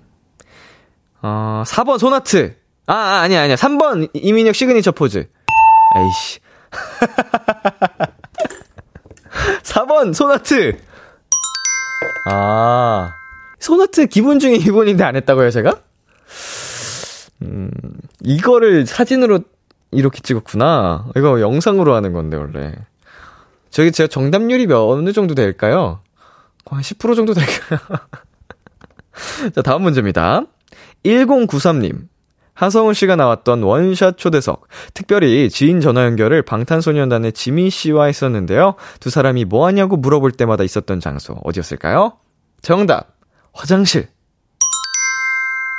[1.21, 2.55] 어, 4번 손하트!
[2.87, 3.55] 아, 아 아니야, 아니야.
[3.55, 5.27] 3번 이민혁 시그니처 포즈.
[5.99, 6.39] 에이씨.
[9.63, 10.77] 4번 손하트!
[12.29, 13.13] 아,
[13.59, 15.81] 손하트 기본 중에 기본인데 안 했다고요, 제가?
[17.43, 17.71] 음,
[18.21, 19.41] 이거를 사진으로
[19.91, 21.05] 이렇게 찍었구나.
[21.15, 22.73] 이거 영상으로 하는 건데, 원래.
[23.69, 25.99] 저기 제가 정답률이 몇, 어느 정도 될까요?
[26.65, 27.79] 한 10% 정도 될까요?
[29.55, 30.43] 자, 다음 문제입니다.
[31.05, 32.07] 1093님.
[32.57, 34.67] 하성훈 씨가 나왔던 원샷 초대석.
[34.95, 38.73] 특별히 지인 전화 연결을 방탄소년단의 지민 씨와 했었는데요.
[38.99, 41.33] 두 사람이 뭐 하냐고 물어볼 때마다 있었던 장소.
[41.43, 42.13] 어디였을까요?
[42.63, 43.15] 정답.
[43.53, 44.07] 화장실.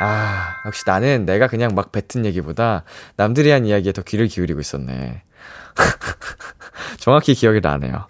[0.01, 2.85] 아, 역시 나는 내가 그냥 막 뱉은 얘기보다
[3.17, 5.23] 남들이 한 이야기에 더 귀를 기울이고 있었네.
[6.99, 8.07] 정확히 기억이 나네요.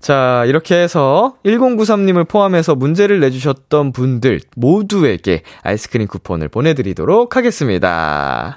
[0.00, 8.56] 자, 이렇게 해서 1093님을 포함해서 문제를 내주셨던 분들 모두에게 아이스크림 쿠폰을 보내드리도록 하겠습니다.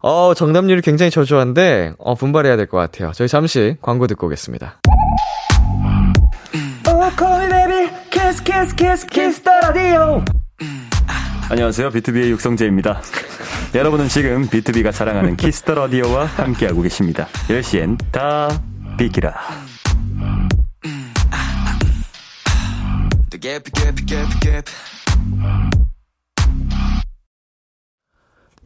[0.00, 3.12] 어, 정답률이 굉장히 저조한데, 어, 분발해야 될 것 같아요.
[3.14, 4.80] 저희 잠시 광고 듣고 오겠습니다.
[11.50, 11.90] 안녕하세요.
[11.90, 13.00] 비투비의 육성재입니다.
[13.74, 17.26] 여러분은 지금 비투비가 자랑하는 Kiss the Radio와 함께하고 계십니다.
[17.48, 18.48] 10시엔 다
[18.98, 19.34] 비키라.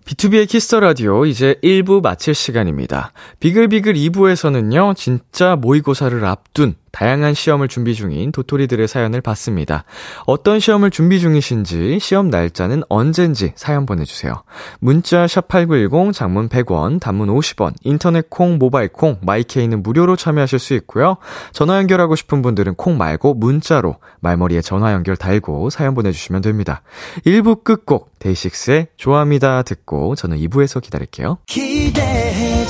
[0.04, 3.12] B2B의 키스터 라디오 이제 1부 마칠 시간입니다.
[3.40, 9.84] 비글비글 2부에서는요, 진짜 모의고사를 앞둔 다양한 시험을 준비 중인 도토리들의 사연을 봤습니다.
[10.26, 14.42] 어떤 시험을 준비 중이신지, 시험 날짜는 언젠지 사연 보내주세요.
[14.80, 21.16] 문자 샵8910, 장문 100원, 단문 50원, 인터넷 콩, 모바일 콩, 마이케이는 무료로 참여하실 수 있고요.
[21.52, 26.82] 전화 연결하고 싶은 분들은 콩 말고 문자로 말머리에 전화 연결 달고 사연 보내주시면 됩니다.
[27.26, 31.38] 1부 끝곡 데이식스의 좋아합니다 듣고 저는 2부에서 기다릴게요.
[31.46, 32.66] 기대해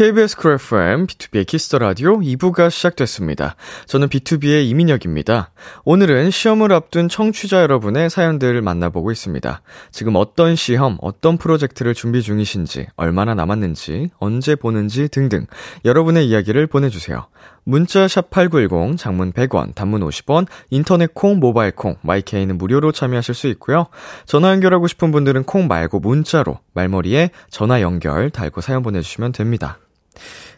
[0.00, 3.54] KBS 쿨 FM, B2B의 키스터 라디오 2부가 시작됐습니다.
[3.84, 5.50] 저는 B2B의 이민혁입니다.
[5.84, 9.60] 오늘은 시험을 앞둔 청취자 여러분의 사연들을 만나보고 있습니다.
[9.90, 15.44] 지금 어떤 시험, 어떤 프로젝트를 준비 중이신지, 얼마나 남았는지, 언제 보는지 등등
[15.84, 17.26] 여러분의 이야기를 보내주세요.
[17.64, 23.48] 문자 샵 8910, 장문 100원, 단문 50원, 인터넷 콩, 모바일 콩, 마이케이는 무료로 참여하실 수
[23.48, 23.88] 있고요.
[24.24, 29.76] 전화 연결하고 싶은 분들은 콩 말고 문자로 말머리에 전화 연결 달고 사연 보내주시면 됩니다.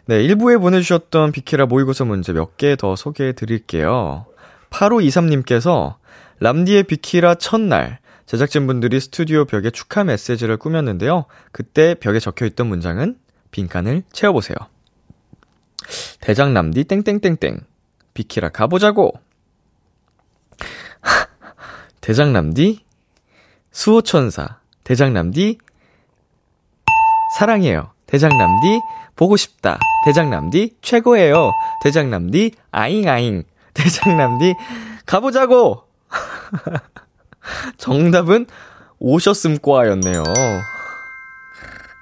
[0.05, 4.25] 네, 1부에 보내주셨던 비키라 모의고사 문제 몇 개 더 소개해 드릴게요.
[4.69, 5.95] 8523님께서
[6.39, 11.25] 람디의 비키라 첫날, 제작진분들이 스튜디오 벽에 축하 메시지를 꾸몄는데요.
[11.51, 13.17] 그때 벽에 적혀 있던 문장은
[13.51, 14.57] 빈칸을 채워보세요.
[16.21, 17.59] 대장남디 땡땡땡땡.
[18.13, 19.13] 비키라 가보자고.
[22.01, 22.83] 대장남디
[23.71, 24.59] 수호천사.
[24.83, 25.57] 대장남디
[27.37, 27.91] 사랑해요.
[28.07, 28.79] 대장남디
[29.15, 29.79] 보고 싶다.
[30.05, 31.51] 대장남디 최고예요.
[31.83, 33.43] 대장남디 아잉아잉.
[33.73, 34.55] 대장남디
[35.05, 35.83] 가보자고.
[37.77, 38.47] 정답은
[38.99, 40.23] 오셨음과였네요.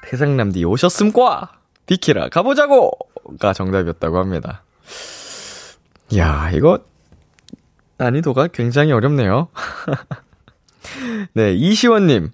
[0.04, 1.52] 대장남디 오셨음과.
[1.86, 2.92] 비키라 가보자고.
[3.26, 4.64] 5가 정답이었다고 합니다.
[6.18, 6.80] 야, 이거
[7.98, 9.48] 난이도가 굉장히 어렵네요.
[11.34, 12.32] 네, 이시원님.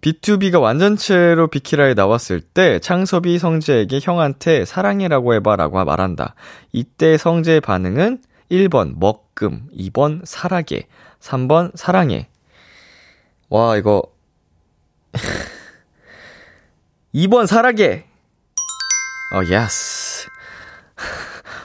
[0.00, 6.34] BTOB가 완전체로 비키라에 나왔을 때 창섭이 성재에게 형한테 사랑해라고 해봐라고 말한다.
[6.72, 10.86] 이때 성재의 반응은 1번 먹금, 2번 사라게,
[11.20, 12.28] 3번 사랑해.
[13.50, 14.02] 와, 이거
[17.14, 18.06] 2번 사라게.
[19.34, 20.28] 어, yes.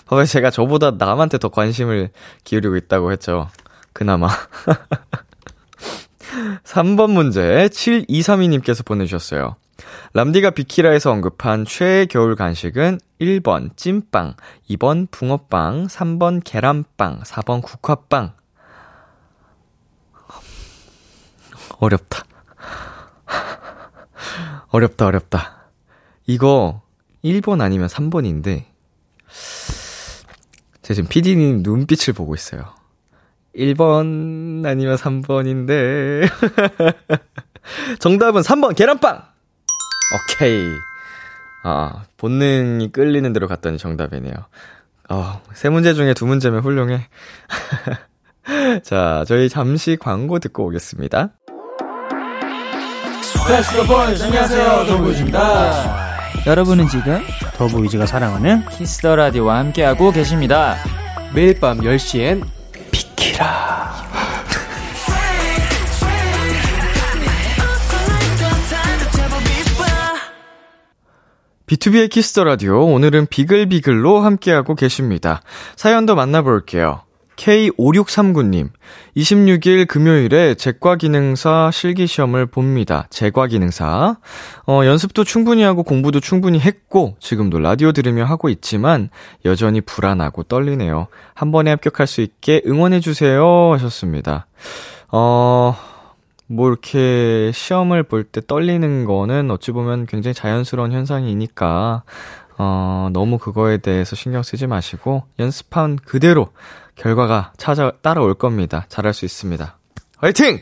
[0.06, 2.10] 봐봐요, 제가 저보다 남한테 더 관심을
[2.43, 3.50] 기울이고 있다고 했죠.
[3.93, 4.28] 그나마.
[6.63, 9.56] 3번 문제 7232님께서 보내주셨어요.
[10.13, 14.36] 람디가 비키라에서 언급한 최애 겨울 간식은 1번 찐빵,
[14.69, 18.34] 2번 붕어빵, 3번 계란빵, 4번 국화빵.
[21.80, 22.24] 어렵다.
[24.67, 25.69] 어렵다, 어렵다.
[26.26, 26.82] 이거
[27.24, 28.65] 1번 아니면 3번인데,
[30.82, 32.74] 제가 지금 PD님 눈빛을 보고 있어요.
[33.57, 36.29] 1번 아니면 3번인데.
[37.99, 39.23] 정답은 3번, 계란빵!
[40.13, 40.69] 오케이.
[41.63, 44.33] 아, 본능이 끌리는 대로 갔더니 정답이네요.
[45.09, 47.07] 어, 세 문제 중에 두 문제면 훌륭해.
[48.83, 51.31] 자, 저희 잠시 광고 듣고 오겠습니다.
[54.23, 56.05] 안녕하세요, 더보이즈입니다.
[56.45, 57.19] 여러분은 지금
[57.55, 60.75] 더보이즈가 사랑하는 Kiss the Radio와 함께하고 계십니다.
[61.33, 62.54] 매일 밤 10시엔
[63.36, 63.93] 비키라.
[71.67, 75.41] B2B의 키스터 라디오 오늘은 비글비글로 함께하고 계십니다.
[75.76, 77.04] 사연도 만나볼게요.
[77.36, 78.69] K5639님,
[79.17, 83.08] 26일 금요일에 제과기능사 실기시험을 봅니다.
[83.10, 84.17] 제과기능사.
[84.67, 89.10] 어, 연습도 충분히 하고 공부도 충분히 했고, 지금도 라디오 들으며 하고 있지만,
[89.43, 91.08] 여전히 불안하고 떨리네요.
[91.34, 93.74] 한 번에 합격할 수 있게 응원해주세요.
[93.74, 94.48] 하셨습니다.
[95.12, 95.76] 어,
[96.48, 102.04] 뭐 이렇게 시험을 볼 때 떨리는 거는 어찌 보면 굉장히 자연스러운 현상이니까,
[102.57, 106.47] 어, 너무 그거에 대해서 신경 쓰지 마시고, 연습한 그대로
[106.95, 108.85] 결과가 찾아, 따라올 겁니다.
[108.89, 109.77] 잘할 수 있습니다.
[110.17, 110.59] 화이팅!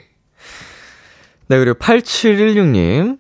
[1.48, 3.20] 네, 그리고 8716님.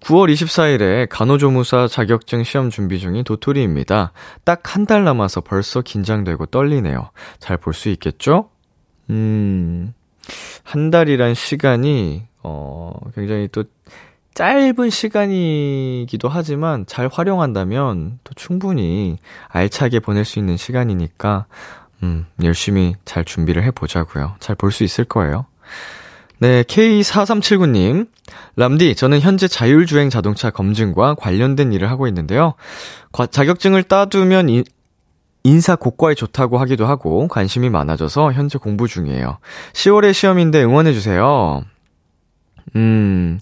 [0.00, 4.12] 9월 24일에 간호조무사 자격증 시험 준비 중인 도토리입니다.
[4.44, 7.10] 딱 한 달 남아서 벌써 긴장되고 떨리네요.
[7.40, 8.50] 잘 볼 수 있겠죠?
[9.10, 9.94] 음,
[10.62, 13.64] 한 달이란 시간이, 어, 굉장히 또
[14.36, 19.16] 짧은 시간이기도 하지만 잘 활용한다면 또 충분히
[19.48, 21.46] 알차게 보낼 수 있는 시간이니까,
[22.02, 24.34] 음, 열심히 잘 준비를 해 보자고요.
[24.38, 25.46] 잘 볼 수 있을 거예요.
[26.38, 28.08] 네, K4379님.
[28.56, 32.52] 람디, 저는 현재 자율주행 자동차 검증과 관련된 일을 하고 있는데요.
[33.12, 34.64] 과, 자격증을 따두면 이,
[35.44, 39.38] 인사 고과에 좋다고 하기도 하고 관심이 많아져서 현재 공부 중이에요.
[39.72, 41.62] 10월에 시험인데 응원해주세요.
[42.74, 43.40] 음,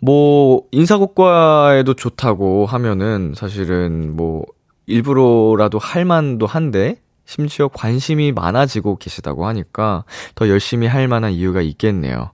[0.00, 4.44] 뭐, 인사고과에도 좋다고 하면은 사실은 뭐,
[4.86, 12.32] 일부러라도 할 만도 한데, 심지어 관심이 많아지고 계시다고 하니까 더 열심히 할 만한 이유가 있겠네요.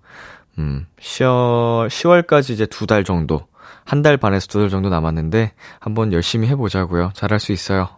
[0.59, 3.47] 음, 10월, 10월까지 이제 두 달 정도,
[3.85, 7.11] 한 달 반에서 두 달 정도 남았는데, 한번 열심히 해보자고요.
[7.15, 7.89] 잘할 수 있어요.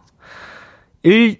[1.03, 1.39] 1,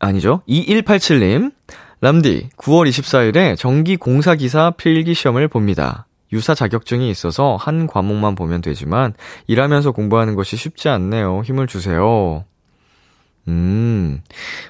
[0.00, 0.42] 아니죠.
[0.48, 1.52] 2187님.
[2.00, 6.06] 람디, 9월 24일에 전기 공사기사 필기 시험을 봅니다.
[6.32, 9.14] 유사 자격증이 있어서 한 과목만 보면 되지만
[9.46, 11.42] 일하면서 공부하는 것이 쉽지 않네요.
[11.42, 12.44] 힘을 주세요.
[13.48, 14.20] 음,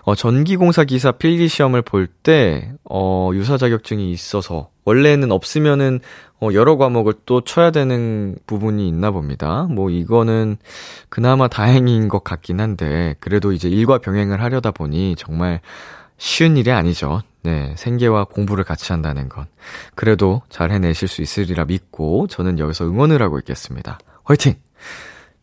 [0.03, 5.99] 어, 전기공사 기사 필기 시험을 볼 때, 어, 유사 자격증이 있어서, 원래는 없으면은,
[6.41, 9.65] 어, 여러 과목을 또 쳐야 되는 부분이 있나 봅니다.
[9.69, 10.59] 뭐, 이거는
[11.09, 15.61] 그나마 다행인 것 같긴 한데, 그래도 이제 일과 병행을 하려다 보니 정말
[16.17, 17.23] 쉬운 일이 아니죠.
[17.43, 19.47] 네, 생계와 공부를 같이 한다는 건.
[19.95, 23.99] 그래도 잘 해내실 수 있으리라 믿고, 저는 여기서 응원을 하고 있겠습니다.
[24.25, 24.55] 화이팅!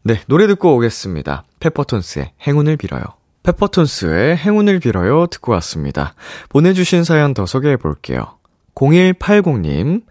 [0.04, 1.46] 네, 노래 듣고 오겠습니다.
[1.60, 3.04] 페퍼톤스의 행운을 빌어요.
[3.44, 6.14] 페퍼톤스의 행운을 빌어요 듣고 왔습니다.
[6.50, 8.38] 보내주신 사연 더 소개해 볼게요.
[8.76, 10.04] 0180님,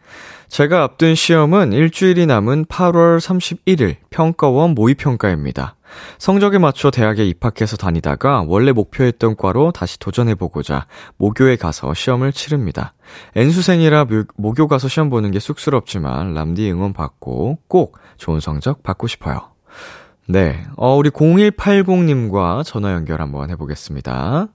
[0.55, 5.75] 제가 앞둔 시험은 일주일이 남은 8월 31일 평가원 모의평가입니다.
[6.19, 10.87] 성적에 맞춰 대학에 입학해서 다니다가 원래 목표했던 과로 다시 도전해보고자
[11.17, 12.95] 모교에 가서 시험을 치릅니다.
[13.35, 19.49] N수생이라 모교 가서 시험 보는 게 쑥스럽지만 람디 응원 받고 꼭 좋은 성적 받고 싶어요.
[20.29, 20.65] 네.
[20.77, 24.47] 어, 우리 0180님과 전화 연결 한번 해보겠습니다.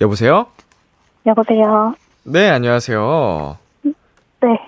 [0.00, 0.46] 여보세요?
[1.26, 1.94] 여보세요?
[2.24, 3.56] 네, 안녕하세요.
[4.40, 4.67] 네.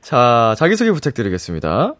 [0.00, 1.94] 자, 자기소개 부탁드리겠습니다.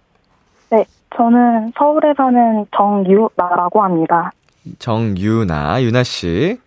[0.70, 0.84] 네.
[1.16, 4.32] 저는 서울에 사는 정유나라고 합니다.
[4.78, 6.58] 정유나, 유나씨.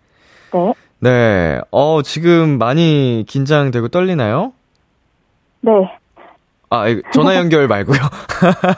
[0.52, 0.74] 네.
[1.00, 4.52] 네, 어, 지금 많이 긴장되고 떨리나요?
[5.60, 5.72] 네.
[6.70, 7.98] 아, 전화 연결 말고요.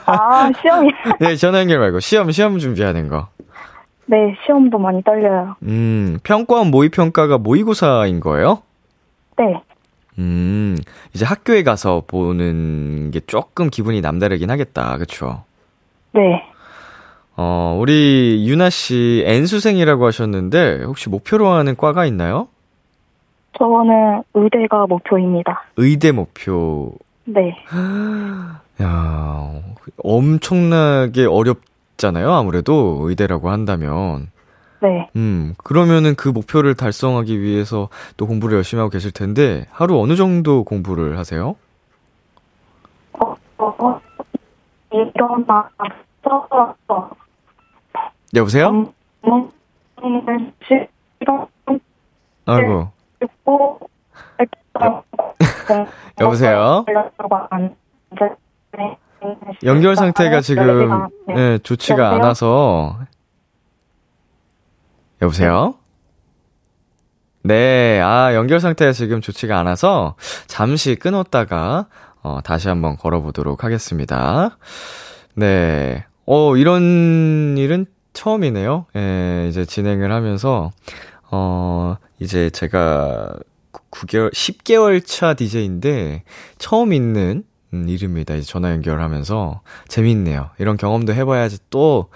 [0.05, 0.91] 아, 시험이.
[1.19, 1.99] 네, 전화 연결 말고.
[1.99, 3.27] 시험, 시험 준비하는 거.
[4.05, 5.55] 네, 시험도 많이 떨려요.
[5.63, 8.61] 음, 평가원 모의 평가가 모의고사인 거예요?
[9.37, 9.61] 네.
[10.21, 10.77] 음,
[11.13, 14.97] 이제 학교에 가서 보는 게 조금 기분이 남다르긴 하겠다.
[14.97, 15.43] 그쵸?
[16.13, 16.43] 네.
[17.35, 22.47] 어, 우리 유나 씨 N수생이라고 하셨는데 혹시 목표로 하는 과가 있나요?
[23.57, 25.65] 저는 의대가 목표입니다.
[25.77, 26.93] 의대 목표.
[27.25, 27.55] 네.
[28.81, 29.51] 야,
[30.03, 32.31] 엄청나게 어렵잖아요.
[32.31, 34.29] 아무래도 의대라고 한다면.
[34.81, 35.07] 네.
[35.15, 40.63] 음, 그러면은 그 목표를 달성하기 위해서 또 공부를 열심히 하고 계실 텐데 하루 어느 정도
[40.63, 41.55] 공부를 하세요?
[43.13, 44.01] 어, 어,
[44.91, 45.69] 일어나서,
[48.33, 48.69] 여보세요?
[48.69, 48.91] 음,
[50.67, 51.47] 시간
[52.45, 52.89] 아이고.
[56.19, 56.85] 여보세요?
[59.63, 61.07] 연결 상태가 지금
[61.37, 62.21] 예, 좋지가 여보세요?
[62.23, 62.97] 않아서
[65.21, 65.75] 여보세요?
[67.43, 70.15] 네, 아 연결 상태가 지금 좋지가 않아서
[70.47, 71.87] 잠시 끊었다가
[72.23, 74.57] 어, 다시 한번 걸어보도록 하겠습니다.
[75.35, 78.85] 네, 어 이런 일은 처음이네요.
[78.95, 80.71] 예, 이제 진행을 하면서
[81.31, 83.35] 어 이제 제가
[83.91, 86.23] 9개월, 10개월 차 DJ인데
[86.57, 87.43] 처음 있는
[87.73, 88.35] 음, 일입니다.
[88.35, 90.49] 이제 전화 연결하면서 재밌네요.
[90.59, 92.09] 이런 경험도 해봐야지 또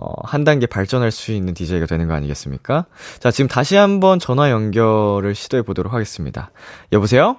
[0.00, 2.86] 어, 한 단계 발전할 수 있는 DJ가 되는 거 아니겠습니까?
[3.18, 6.50] 자, 지금 다시 한번 전화 연결을 시도해 보도록 하겠습니다.
[6.92, 7.36] 여보세요?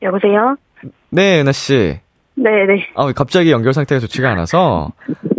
[0.00, 0.56] 여보세요?
[1.10, 2.00] 네, 은하 씨.
[2.36, 2.86] 네네.
[2.94, 4.92] 아, 갑자기 연결 상태가 좋지가 않아서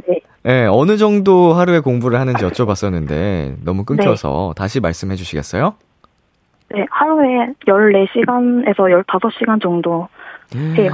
[0.08, 0.22] 네.
[0.44, 5.74] 네, 어느 정도 하루에 공부를 하는지 여쭤봤었는데 너무 끊겨서 다시 말씀해 주시겠어요?
[6.70, 10.08] 네, 하루에 14시간에서 15시간 정도
[10.56, 10.92] 해요.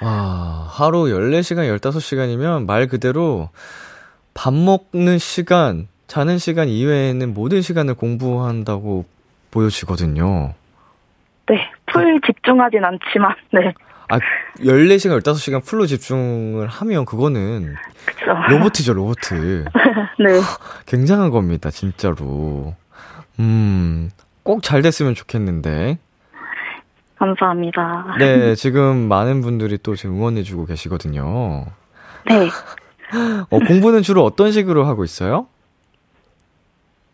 [0.00, 3.48] 와, 하루 14시간, 15시간이면 말 그대로
[4.38, 9.04] 밥 먹는 시간, 자는 시간 이외에는 모든 시간을 공부한다고
[9.50, 10.54] 보여지거든요.
[11.48, 13.74] 네, full 집중하진 않지만, 네,
[14.08, 14.20] 아,
[14.60, 17.74] 14시간, 15시간 full로 집중을 하면 그거는
[18.06, 18.26] 그쵸.
[18.48, 19.64] 로보트죠, 로보트.
[20.20, 20.40] 네,
[20.86, 22.76] 굉장한 겁니다, 진짜로.
[23.40, 24.10] 음,
[24.44, 25.98] 꼭 잘 됐으면 좋겠는데.
[27.18, 28.14] 감사합니다.
[28.20, 31.66] 네, 지금 많은 분들이 또 지금 응원해주고 계시거든요.
[32.26, 32.48] 네,
[33.50, 35.46] 어, 공부는 주로 어떤 식으로 하고 있어요?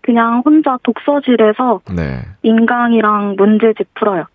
[0.00, 2.22] 그냥 혼자 독서실에서 네.
[2.42, 4.26] 인강이랑 문제집 풀어요.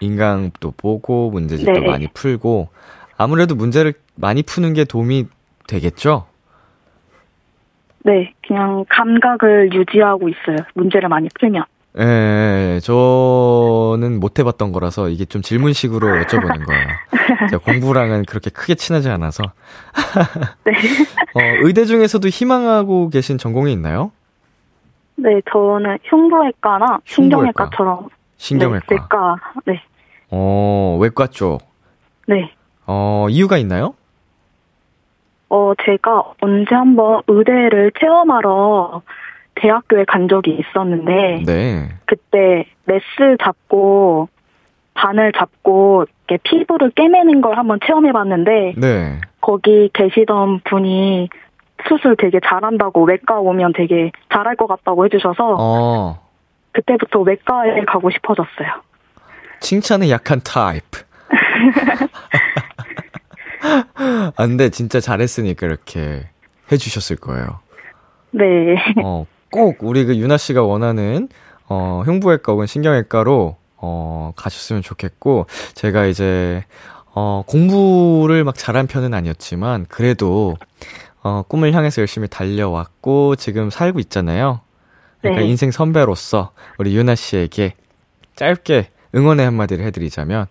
[0.00, 1.86] 인강도 보고 문제집도 네.
[1.86, 2.68] 많이 풀고
[3.16, 5.26] 아무래도 문제를 많이 푸는 게 도움이
[5.68, 6.26] 되겠죠?
[8.04, 10.58] 네, 그냥 감각을 유지하고 있어요.
[10.74, 11.64] 문제를 많이 풀면.
[11.98, 16.86] 예, 저는 못 해봤던 거라서 이게 좀 질문식으로 여쭤보는 거예요.
[17.50, 19.42] 제가 공부랑은 그렇게 크게 친하지 않아서.
[20.64, 20.72] 네,
[21.34, 24.12] 어, 의대 중에서도 희망하고 계신 전공이 있나요?
[25.16, 28.08] 네, 저는 흉부외과나 신경외과처럼.
[28.36, 28.86] 신경외과.
[28.88, 29.36] 네, 외과.
[29.64, 29.82] 네,
[30.30, 31.60] 어, 외과 쪽.
[32.28, 32.52] 네.
[32.86, 33.94] 어, 이유가 있나요?
[35.48, 39.00] 어, 제가 언제 한번 의대를 체험하러
[39.56, 41.88] 대학교에 간 적이 있었는데, 네.
[42.06, 43.04] 그때 메스
[43.42, 44.28] 잡고,
[44.94, 49.20] 바늘 잡고, 이렇게 피부를 꿰매는 걸 한번 체험해봤는데, 네.
[49.40, 51.28] 거기 계시던 분이
[51.88, 56.18] 수술 되게 잘한다고 외과 오면 되게 잘할 것 같다고 해주셔서, 어,
[56.72, 58.68] 그때부터 외과에 가고 싶어졌어요.
[59.60, 60.82] 칭찬에 약한 타입.
[64.36, 66.28] 아, 근데 진짜 잘했으니까 이렇게
[66.70, 67.60] 해주셨을 거예요.
[68.30, 68.76] 네.
[69.02, 69.24] 어,
[69.56, 71.30] 꼭 우리 그 유나 씨가 원하는
[71.66, 76.62] 어, 흉부외과 혹은 신경외과로 어, 가셨으면 좋겠고 제가 이제
[77.14, 80.58] 어, 공부를 막 잘한 편은 아니었지만 그래도
[81.22, 84.60] 어, 꿈을 향해서 열심히 달려왔고 지금 살고 있잖아요.
[85.22, 85.48] 그러니까 네.
[85.48, 87.76] 인생 선배로서 우리 유나 씨에게
[88.34, 90.48] 짧게 응원의 한마디를 해드리자면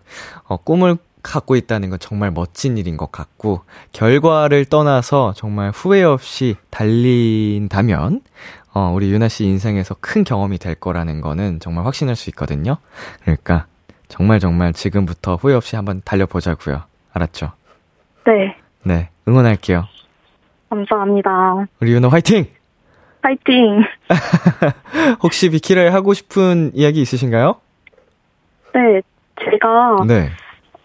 [0.48, 6.56] 어, 꿈을 갖고 있다는 건 정말 멋진 일인 것 같고 결과를 떠나서 정말 후회 없이
[6.70, 8.22] 달린다면
[8.76, 12.76] 어, 우리 유나 씨 인생에서 큰 경험이 될 거라는 거는 정말 확신할 수 있거든요.
[13.22, 13.64] 그러니까
[14.06, 16.82] 정말 정말 지금부터 후회 없이 한번 달려보자고요.
[17.14, 17.52] 알았죠?
[18.26, 18.54] 네.
[18.82, 19.84] 네, 응원할게요.
[20.68, 21.64] 감사합니다.
[21.80, 22.44] 우리 유나 화이팅!
[23.22, 23.82] 파이팅!
[25.24, 27.58] 혹시 비키라에 하고 싶은 이야기 있으신가요?
[28.74, 29.00] 네.
[29.42, 30.28] 제가, 네.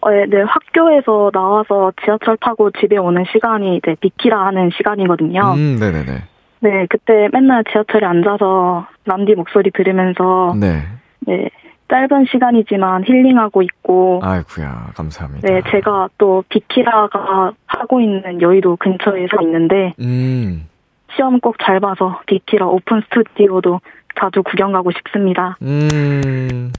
[0.00, 5.42] 어, 네, 학교에서 나와서 지하철 타고 집에 오는 시간이 이제 비키라 하는 시간이거든요.
[5.56, 6.31] 음, 네네네.
[6.62, 10.82] 네, 그때 맨날 지하철에 앉아서 람디 목소리 들으면서 네.
[11.26, 11.50] 네,
[11.90, 15.46] 짧은 시간이지만 힐링하고 있고 아이구야, 감사합니다.
[15.48, 20.68] 네, 제가 또 비키라가 하고 있는 여의도 근처에서 있는데 음,
[21.16, 23.80] 시험 꼭 잘 봐서 비키라 오픈 스튜디오도
[24.18, 25.56] 자주 구경 가고 싶습니다.
[25.62, 26.72] 음,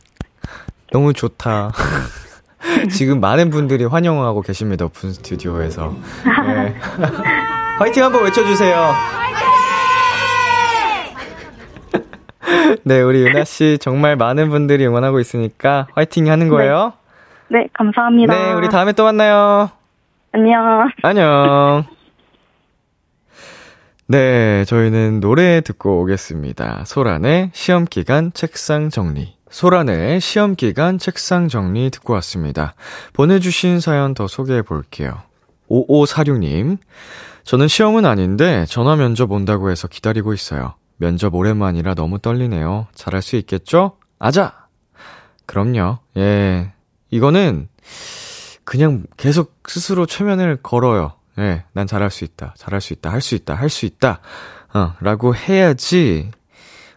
[0.92, 1.72] 너무 좋다.
[2.90, 5.94] 지금 많은 분들이 환영하고 계십니다, 오픈 스튜디오에서.
[6.48, 6.74] 네.
[7.80, 8.94] 화이팅 한번 외쳐주세요.
[12.84, 16.94] 네, 우리 유나 씨 정말 많은 분들이 응원하고 있으니까 화이팅 하는 거예요.
[17.50, 18.34] 네, 감사합니다.
[18.34, 19.70] 네, 우리 다음에 또 만나요.
[20.32, 20.89] 안녕.
[21.04, 21.86] 안녕.
[24.08, 26.84] 네, 저희는 노래 듣고 오겠습니다.
[26.86, 29.36] 소란의 시험 기간 책상 정리.
[29.50, 32.74] 소란의 시험 기간 책상 정리 듣고 왔습니다.
[33.14, 35.22] 보내주신 사연 더 소개해 볼게요.
[35.70, 36.78] 5546님.
[37.44, 40.76] 저는 시험은 아닌데 전화 면접 온다고 해서 기다리고 있어요.
[40.98, 42.88] 면접 오랜만이라 너무 떨리네요.
[42.94, 43.98] 잘할 수 있겠죠?
[44.20, 44.68] 아자!
[45.46, 46.00] 그럼요.
[46.18, 46.72] 예.
[47.10, 47.68] 이거는
[48.64, 51.14] 그냥 계속 스스로 최면을 걸어요.
[51.39, 52.54] 예, 난 잘할 수 있다.
[52.58, 53.12] 잘할 수 있다.
[53.12, 53.56] 할 수 있다.
[53.56, 54.20] 할 수 있다.
[54.74, 56.32] 어, 라고 해야지,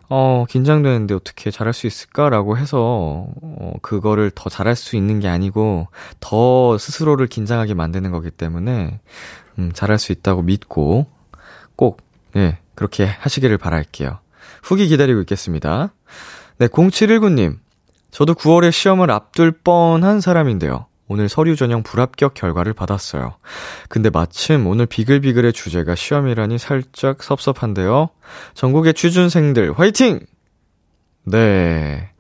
[0.09, 5.89] 어, 긴장되는데 어떻게 잘할 수 있을까라고 해서, 어, 그거를 더 잘할 수 있는 게 아니고,
[6.21, 9.01] 더 스스로를 긴장하게 만드는 거기 때문에,
[9.59, 11.07] 음, 잘할 수 있다고 믿고,
[11.75, 12.01] 꼭,
[12.37, 14.21] 예, 그렇게 하시기를 바랄게요.
[14.63, 15.93] 후기 기다리고 있겠습니다.
[16.59, 17.59] 네, 0719님.
[18.11, 20.87] 저도 9월에 시험을 앞둘 뻔한 사람인데요.
[21.09, 23.37] 오늘 서류 전형 불합격 결과를 받았어요.
[23.89, 28.11] 근데 마침 오늘 비글비글의 주제가 시험이라니 살짝 섭섭한데요.
[28.55, 30.21] 전국의 취준생들 화이팅!
[31.25, 32.11] 네.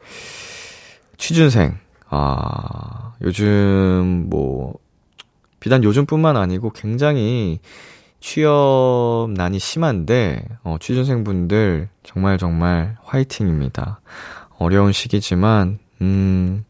[1.18, 1.78] 취준생.
[2.08, 4.74] 아, 요즘 뭐
[5.58, 7.60] 비단 요즘뿐만 아니고 굉장히
[8.26, 14.00] 취업난이 심한데 어, 취준생분들 정말 정말 화이팅입니다.
[14.58, 16.64] 어려운 시기지만 음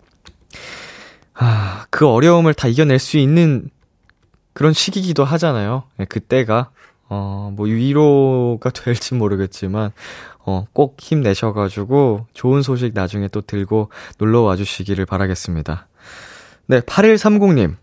[1.32, 3.70] 아, 그 어려움을 다 이겨낼 수 있는
[4.52, 5.84] 그런 시기기도 하잖아요.
[5.96, 6.70] 네, 그때가,
[7.08, 9.92] 어, 뭐 위로가 될지 모르겠지만,
[10.46, 15.88] 어, 꼭 힘내셔가지고 좋은 소식 나중에 또 들고 놀러 와주시기를 바라겠습니다.
[16.66, 17.76] 네, 8130님.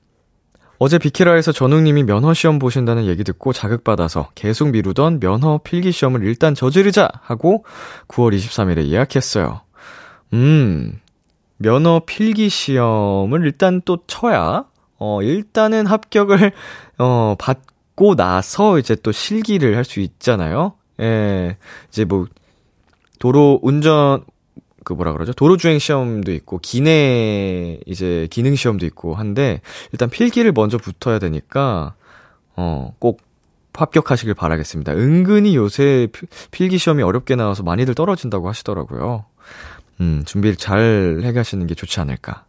[0.83, 6.55] 어제 비키라에서 전웅님이 면허 시험 보신다는 얘기 듣고 자극받아서 계속 미루던 면허 필기 시험을 일단
[6.55, 7.63] 저지르자 하고
[8.09, 9.61] 9월 23일에 예약했어요.
[10.33, 10.99] 음,
[11.55, 14.65] 면허 필기 시험을 일단 또 쳐야,
[14.99, 16.51] 어, 일단은 합격을,
[16.97, 20.73] 어, 받고 나서 이제 또 실기를 할 수 있잖아요.
[20.99, 21.55] 예,
[21.87, 22.25] 이제 뭐,
[23.19, 24.25] 도로 운전,
[24.83, 25.33] 그 뭐라 그러죠?
[25.33, 29.61] 도로주행 시험도 있고, 기내, 이제 기능 시험도 있고 한데,
[29.91, 31.95] 일단 필기를 먼저 붙어야 되니까,
[32.55, 33.21] 어, 꼭
[33.73, 34.93] 합격하시길 바라겠습니다.
[34.93, 36.07] 은근히 요새
[36.51, 39.25] 필기 시험이 어렵게 나와서 많이들 떨어진다고 하시더라고요.
[39.99, 42.45] 음, 준비를 잘 해가시는 게 좋지 않을까.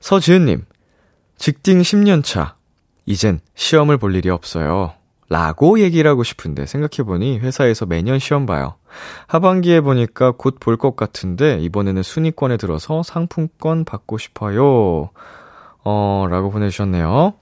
[0.00, 0.64] 서지은님,
[1.38, 2.54] 직딩 10년차.
[3.06, 4.94] 이젠 시험을 볼 일이 없어요.
[5.28, 8.74] 라고 얘기를 하고 싶은데 생각해보니 회사에서 매년 시험 봐요.
[9.26, 15.10] 하반기에 보니까 곧 볼 것 같은데 이번에는 순위권에 들어서 상품권 받고 싶어요.
[15.84, 17.34] 어, 라고 보내주셨네요.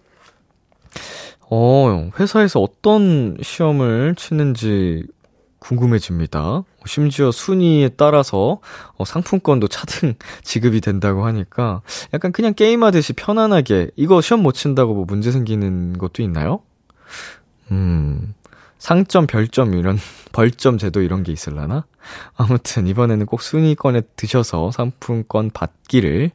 [1.51, 5.05] 어, 회사에서 어떤 시험을 치는지
[5.59, 6.63] 궁금해집니다.
[6.87, 8.61] 심지어 순위에 따라서
[8.97, 11.83] 어, 상품권도 차등 지급이 된다고 하니까
[12.13, 16.61] 약간 그냥 게임하듯이 편안하게 이거 시험 못 친다고 뭐 문제 생기는 것도 있나요?
[17.71, 18.35] 음,
[18.79, 19.99] 상점, 별점 이런
[20.33, 21.87] 벌점 제도 이런 게 있을라나?
[22.37, 26.31] 아무튼 이번에는 꼭 순위권에 드셔서 상품권 받기를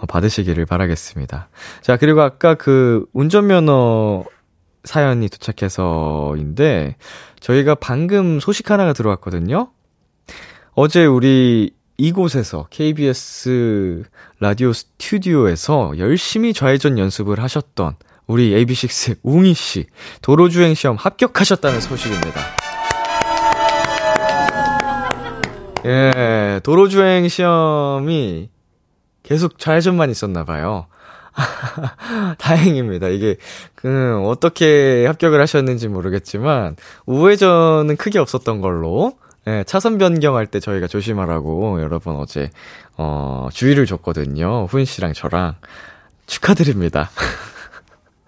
[0.00, 1.48] 어, 받으시기를 바라겠습니다.
[1.82, 4.24] 자, 그리고 아까 그 운전면허
[4.84, 6.96] 사연이 도착해서인데
[7.40, 9.70] 저희가 방금 소식 하나가 들어왔거든요.
[10.72, 14.04] 어제 우리 이곳에서 KBS
[14.38, 17.96] 라디오 스튜디오에서 열심히 좌회전 연습을 하셨던
[18.30, 19.86] 우리 AB6 웅이 씨
[20.22, 22.40] 도로주행 시험 합격하셨다는 소식입니다.
[25.84, 28.50] 예, 도로주행 시험이
[29.24, 30.86] 계속 좌회전만 있었나 봐요.
[32.38, 33.08] 다행입니다.
[33.08, 33.36] 이게,
[33.74, 36.76] 그, 어떻게 합격을 하셨는지 모르겠지만,
[37.06, 39.14] 우회전은 크게 없었던 걸로,
[39.48, 42.50] 예, 차선 변경할 때 저희가 조심하라고 여러분 어제,
[42.96, 44.66] 어, 주의를 줬거든요.
[44.66, 45.56] 후인 씨랑 저랑.
[46.26, 47.10] 축하드립니다.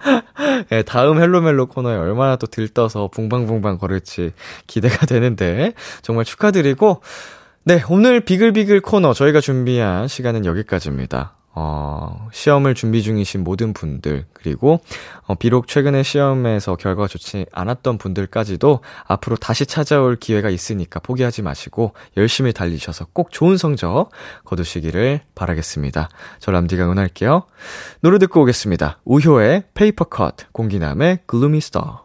[0.72, 4.32] 예, 다음 헬로멜로 코너에 얼마나 또 들떠서 붕방붕방 걸을지
[4.66, 5.72] 기대가 되는데,
[6.02, 7.02] 정말 축하드리고,
[7.64, 11.36] 네, 오늘 비글비글 코너 저희가 준비한 시간은 여기까지입니다.
[11.54, 14.80] 어, 시험을 준비 중이신 모든 분들, 그리고,
[15.26, 21.92] 어, 비록 최근에 시험에서 결과가 좋지 않았던 분들까지도 앞으로 다시 찾아올 기회가 있으니까 포기하지 마시고
[22.16, 24.10] 열심히 달리셔서 꼭 좋은 성적
[24.44, 26.08] 거두시기를 바라겠습니다.
[26.38, 27.44] 저 람디가 응원할게요.
[28.00, 29.00] 노래 듣고 오겠습니다.
[29.04, 32.01] 우효의 Paper Cut, 공기남의 Gloomy Star.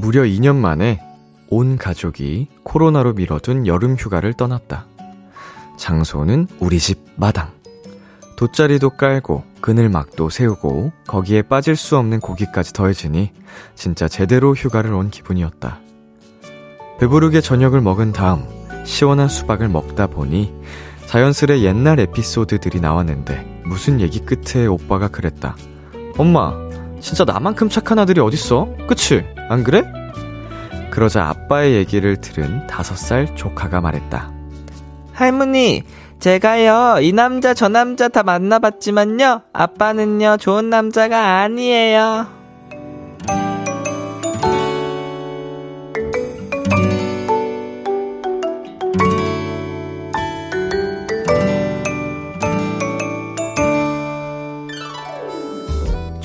[0.00, 0.98] 무려 2년 만에
[1.48, 4.86] 온 가족이 코로나로 미뤄둔 여름 휴가를 떠났다.
[5.76, 7.50] 장소는 우리 집 마당.
[8.36, 13.32] 돗자리도 깔고 그늘막도 세우고 거기에 빠질 수 없는 고기까지 더해지니
[13.74, 15.78] 진짜 제대로 휴가를 온 기분이었다.
[16.98, 18.46] 배부르게 저녁을 먹은 다음
[18.86, 20.54] 시원한 수박을 먹다 보니
[21.08, 25.56] 자연스레 옛날 에피소드들이 나왔는데 무슨 얘기 끝에 오빠가 그랬다.
[26.16, 26.69] 엄마,
[27.00, 28.68] 진짜 나만큼 착한 아들이 어딨어?
[28.86, 29.24] 그치?
[29.48, 29.82] 안 그래?
[30.90, 34.32] 그러자 아빠의 얘기를 들은 다섯 살 조카가 말했다.
[35.12, 35.82] 할머니,
[36.18, 42.39] 제가요, 이 남자 저 남자 다 만나봤지만요, 아빠는요, 좋은 남자가 아니에요.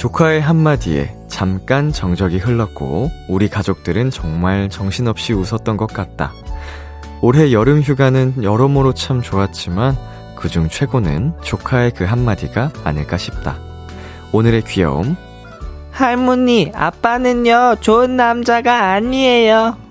[0.05, 6.31] 조카의 한마디에 잠깐 정적이 흘렀고 우리 가족들은 정말 정신없이 웃었던 것 같다.
[7.23, 9.97] 올해 여름 휴가는 여러모로 참 좋았지만
[10.35, 13.57] 그중 최고는 조카의 그 한마디가 아닐까 싶다.
[14.31, 15.15] 오늘의 귀여움.
[15.89, 19.84] 할머니, 아빠는요, 좋은 남자가 아니에요.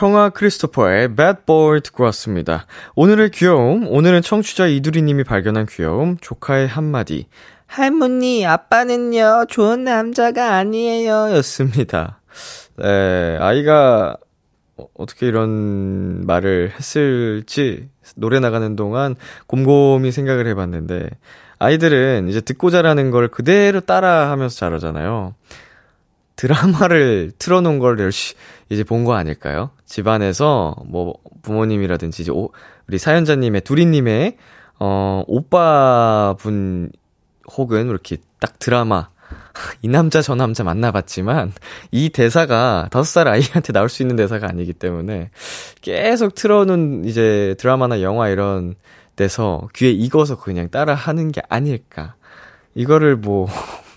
[0.00, 2.64] 청아 크리스토퍼의 Bad Boy 듣고 왔습니다.
[2.94, 7.26] 오늘의 귀여움, 오늘은 청취자 이두리님이 발견한 귀여움, 조카의 한마디.
[7.66, 11.32] 할머니, 아빠는요, 좋은 남자가 아니에요.
[11.36, 12.22] 였습니다.
[12.76, 14.16] 네, 아이가
[14.78, 19.16] 어, 어떻게 이런 말을 했을지 노래 나가는 동안
[19.48, 21.10] 곰곰이 생각을 해봤는데,
[21.58, 25.34] 아이들은 이제 듣고 자라는 걸 그대로 따라 하면서 자라잖아요.
[26.40, 29.70] 드라마를 틀어놓은 걸 열심히 이제 본 거 아닐까요?
[29.84, 32.50] 집안에서 뭐 부모님이라든지 이제 오,
[32.88, 34.36] 우리 사연자님의 두리님의
[34.78, 36.90] 어 오빠분
[37.56, 39.08] 혹은 이렇게 딱 드라마
[39.82, 41.52] 이 남자 저 남자 만나봤지만
[41.90, 45.30] 이 대사가 다섯 살 아이한테 나올 수 있는 대사가 아니기 때문에
[45.82, 48.76] 계속 틀어놓은 이제 드라마나 영화 이런
[49.16, 52.14] 데서 귀에 익어서 그냥 따라 하는 게 아닐까.
[52.74, 53.48] 이거를 뭐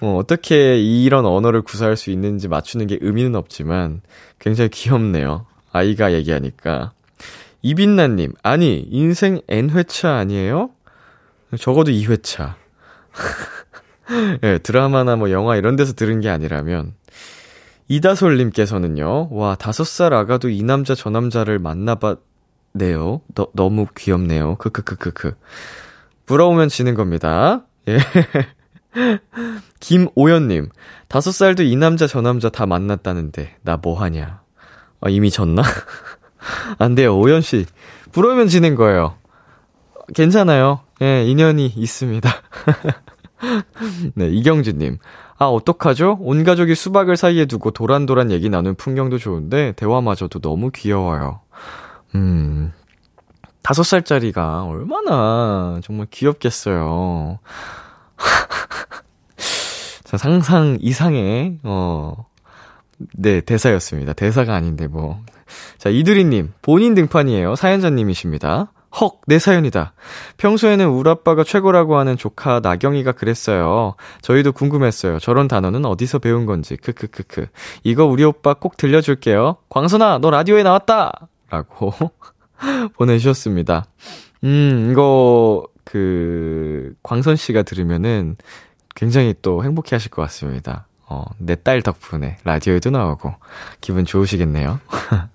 [0.00, 4.00] 어, 어떻게 이런 언어를 구사할 수 있는지 맞추는 게 의미는 없지만
[4.38, 5.46] 굉장히 귀엽네요.
[5.72, 6.92] 아이가 얘기하니까.
[7.62, 10.70] 이빈나님, 아니, 인생 N회차 아니에요?
[11.58, 12.54] 적어도 2회차.
[14.44, 16.94] 예, 드라마나 뭐 영화 이런 데서 들은 게 아니라면.
[17.88, 23.22] 이다솔님께서는요, 와, 다섯 살 아가도 이 남자 저 남자를 만나봤네요.
[23.34, 24.56] 너, 너무 귀엽네요.
[24.56, 25.34] 크크크크크.
[26.26, 27.64] 부러우면 지는 겁니다.
[27.88, 27.98] 예.
[29.80, 30.68] 김오연님,
[31.08, 34.40] 다섯 살도 이 남자 저 남자 다 만났다는데, 나 뭐하냐.
[35.00, 35.62] 아, 이미 졌나?
[36.78, 37.66] 안 돼요, 오연씨.
[38.12, 39.16] 부러우면 지는 거예요.
[40.14, 40.80] 괜찮아요.
[41.02, 42.30] 예, 인연이 있습니다.
[44.14, 44.98] 네, 이경주님.
[45.36, 46.18] 아, 어떡하죠?
[46.20, 51.40] 온 가족이 수박을 사이에 두고 도란도란 얘기 나눈 풍경도 좋은데, 대화마저도 너무 귀여워요.
[52.14, 52.72] 음,
[53.62, 57.40] 다섯 살짜리가 얼마나 정말 귀엽겠어요.
[60.04, 62.26] 자, 상상 이상의, 어,
[63.16, 64.12] 네, 대사였습니다.
[64.12, 65.20] 대사가 아닌데, 뭐.
[65.78, 67.56] 자, 이두리님, 본인 등판이에요.
[67.56, 68.72] 사연자님이십니다.
[69.00, 69.92] 헉, 내 사연이다.
[70.36, 73.96] 평소에는 우리 아빠가 최고라고 하는 조카 나경이가 그랬어요.
[74.22, 75.18] 저희도 궁금했어요.
[75.18, 76.76] 저런 단어는 어디서 배운 건지.
[76.76, 77.46] 크크크크.
[77.82, 79.56] 이거 우리 오빠 꼭 들려줄게요.
[79.68, 81.28] 광선아, 너 라디오에 나왔다!
[81.50, 81.92] 라고
[82.96, 83.86] 보내주셨습니다.
[84.44, 88.36] 음, 이거, 그, 광선 씨가 들으면은
[88.94, 90.86] 굉장히 또 행복해 하실 것 같습니다.
[91.06, 93.34] 어, 내 딸 덕분에 라디오에도 나오고
[93.80, 94.80] 기분 좋으시겠네요.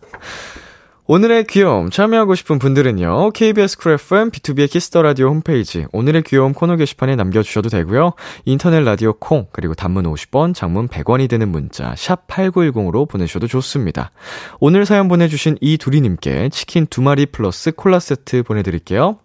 [1.12, 3.32] 오늘의 귀여움 참여하고 싶은 분들은요.
[3.32, 8.14] KBS 쿨 FM B2B의 키스터 라디오 홈페이지 오늘의 귀여움 코너 게시판에 남겨 주셔도 되고요.
[8.46, 14.12] 인터넷 라디오 콩 그리고 단문 50원, 장문 100원이 드는 문자 샵 8910으로 보내셔도 좋습니다.
[14.60, 19.18] 오늘 사연 보내 주신 이 두리 님께 치킨 두 마리 플러스 콜라 세트 보내 드릴게요.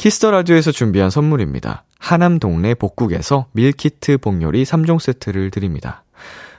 [0.00, 1.84] Kiss the Radio에서 준비한 선물입니다.
[1.98, 6.04] 하남 동네 복국에서 밀키트 복요리 3종 세트를 드립니다.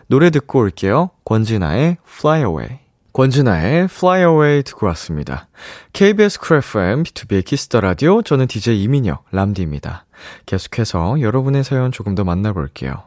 [0.06, 1.10] 노래 듣고 올게요.
[1.26, 2.80] 권진아의 Fly Away.
[3.14, 5.48] 권진아의 Fly Away 듣고 왔습니다.
[5.94, 10.06] KBS 쿨 FM, B2B의 키스터 라디오, 저는 DJ 이민혁, 람디입니다.
[10.46, 13.06] 계속해서 여러분의 사연 조금 더 만나볼게요.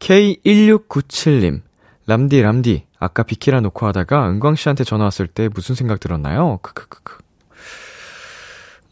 [0.00, 1.62] K1697님,
[2.08, 6.58] 람디, 람디, 아까 비키라 놓고 하다가 은광 씨한테 전화 왔을 때 무슨 생각 들었나요?
[6.60, 7.21] 크크크크.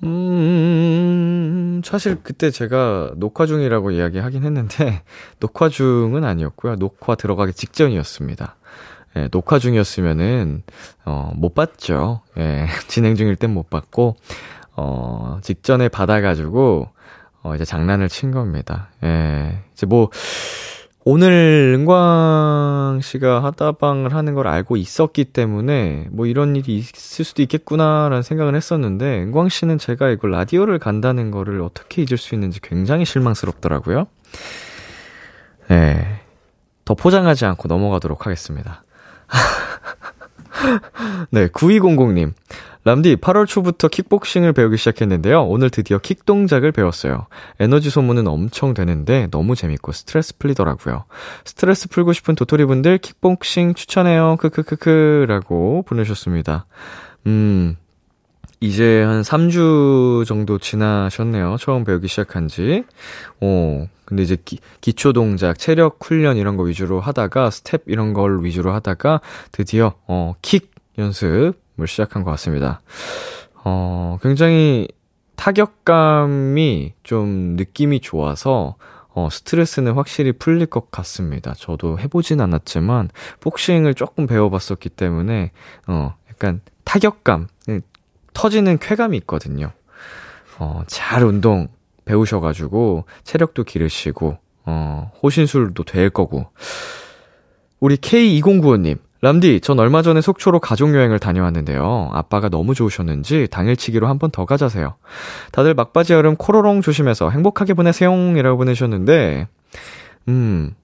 [0.03, 5.03] 음, 사실 그때 제가 녹화 중이라고 이야기 하긴 했는데,
[5.41, 6.77] 녹화 중은 아니었고요.
[6.77, 8.57] 녹화 들어가기 직전이었습니다.
[9.17, 10.63] 예, 녹화 중이었으면은,
[11.05, 12.23] 어, 못 봤죠.
[12.39, 14.17] 예, 진행 중일 땐 못 봤고,
[14.77, 16.89] 어, 직전에 받아가지고,
[17.43, 18.89] 어, 이제 장난을 친 겁니다.
[19.05, 20.11] 예, 이제 뭐,
[21.03, 28.23] 오늘 은광 씨가 하다방을 하는 걸 알고 있었기 때문에 뭐 이런 일이 있을 수도 있겠구나라는
[28.23, 34.09] 생각을 했었는데 은광 씨는 제가 이걸 라디오를 간다는 거를 어떻게 잊을 수 있는지 굉장히 실망스럽더라고요.
[35.69, 36.21] 네.
[36.85, 38.85] 더 포장하지 않고 넘어가도록 하겠습니다.
[41.31, 42.35] 네, 9200님.
[42.91, 45.45] 람디, 8월 초부터 킥복싱을 배우기 시작했는데요.
[45.45, 47.29] 오늘 드디어 킥 동작을 배웠어요.
[47.61, 51.05] 에너지 소모는 엄청 되는데 너무 재밌고 스트레스 풀리더라고요.
[51.45, 54.39] 스트레스 풀고 싶은 도토리분들 킥복싱 추천해요.
[54.41, 56.67] 크크크크 라고 보내셨습니다.
[57.29, 57.77] 음,
[58.59, 61.59] 이제 한 3주 정도 지나셨네요.
[61.61, 62.83] 처음 배우기 시작한 지.
[63.41, 68.43] 어, 근데 이제 기, 기초 동작, 체력 훈련 이런 거 위주로 하다가 스텝 이런 걸
[68.43, 69.21] 위주로 하다가
[69.53, 71.55] 드디어 어, 킥 연습을
[71.87, 72.81] 시작한 것 같습니다.
[73.65, 74.89] 어, 굉장히
[75.37, 78.77] 타격감이 좀 느낌이 좋아서
[79.13, 81.55] 어, 스트레스는 확실히 풀릴 것 같습니다.
[81.57, 83.11] 저도 해보진 않았지만,
[83.41, 85.51] 복싱을 조금 배워봤었기 때문에,
[85.89, 87.49] 어, 약간 타격감,
[88.33, 89.73] 터지는 쾌감이 있거든요.
[90.59, 91.69] 어, 잘 운동
[92.05, 96.47] 배우셔가지고, 체력도 기르시고, 어, 호신술도 될 거고.
[97.81, 102.09] 우리 K2095님, 람디, 전 얼마 전에 속초로 가족여행을 다녀왔는데요.
[102.13, 104.95] 아빠가 너무 좋으셨는지 당일치기로 한 번 더 가자세요.
[105.53, 108.11] 다들 막바지 여름 코로롱 조심해서 행복하게 보내세요.
[108.37, 109.47] 이라고 보내셨는데,
[110.29, 110.75] 음,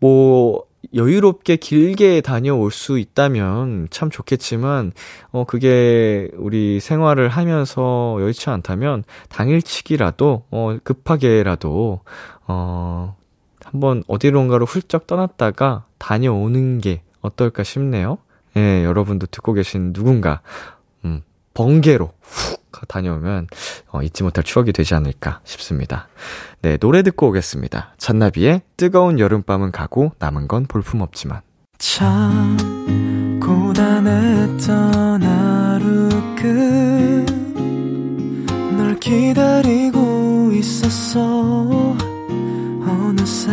[0.00, 0.64] 뭐,
[0.94, 4.92] 여유롭게 길게 다녀올 수 있다면 참 좋겠지만,
[5.32, 12.00] 어, 그게 우리 생활을 하면서 여의치 않다면, 당일치기라도, 어, 급하게라도,
[12.48, 13.16] 어,
[13.64, 18.18] 한번 어디론가로 훌쩍 떠났다가 다녀오는 게 어떨까 싶네요.
[18.56, 20.40] 예, 여러분도 듣고 계신 누군가,
[21.04, 21.22] 음,
[21.54, 22.58] 번개로 훅
[22.88, 23.48] 다녀오면,
[23.90, 26.08] 어, 잊지 못할 추억이 되지 않을까 싶습니다.
[26.62, 27.94] 네, 노래 듣고 오겠습니다.
[27.98, 31.40] 잔나비의 뜨거운 여름밤은 가고 남은 건 볼품없지만.
[31.78, 32.56] 참
[33.40, 36.08] 고단했던 하루
[38.66, 41.96] 끝널 기다리고 있었어
[42.86, 43.52] 어느새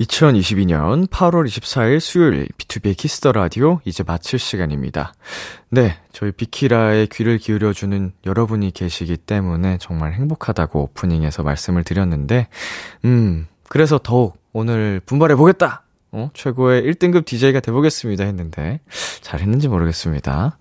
[0.00, 5.14] 2022년 8월 24일 수요일 BTOB의 키스 더 라디오 이제 마칠 시간입니다.
[5.70, 12.48] 네, 저희 비키라에 귀를 기울여주는 여러분이 계시기 때문에 정말 행복하다고 오프닝에서 말씀을 드렸는데,
[13.04, 15.82] 음, 그래서 더욱 오늘 분발해보겠다!
[16.12, 18.80] 어, 최고의 1등급 DJ가 돼보겠습니다 했는데,
[19.22, 20.58] 잘했는지 모르겠습니다.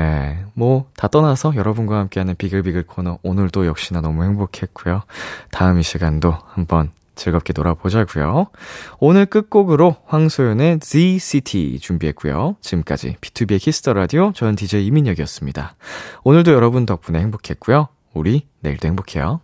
[0.00, 5.02] 예, 뭐, 다 떠나서 여러분과 함께하는 비글비글 코너 오늘도 역시나 너무 행복했고요.
[5.50, 8.46] 다음 이 시간도 한번 즐겁게 놀아보자고요.
[9.00, 12.56] 오늘 끝곡으로 황소윤의 Z City 준비했고요.
[12.60, 15.76] 지금까지 BTOB의 키스 더 라디오 저는 DJ 이민혁이었습니다.
[16.24, 17.88] 오늘도 여러분 덕분에 행복했고요.
[18.14, 19.40] 우리 내일도 행복해요.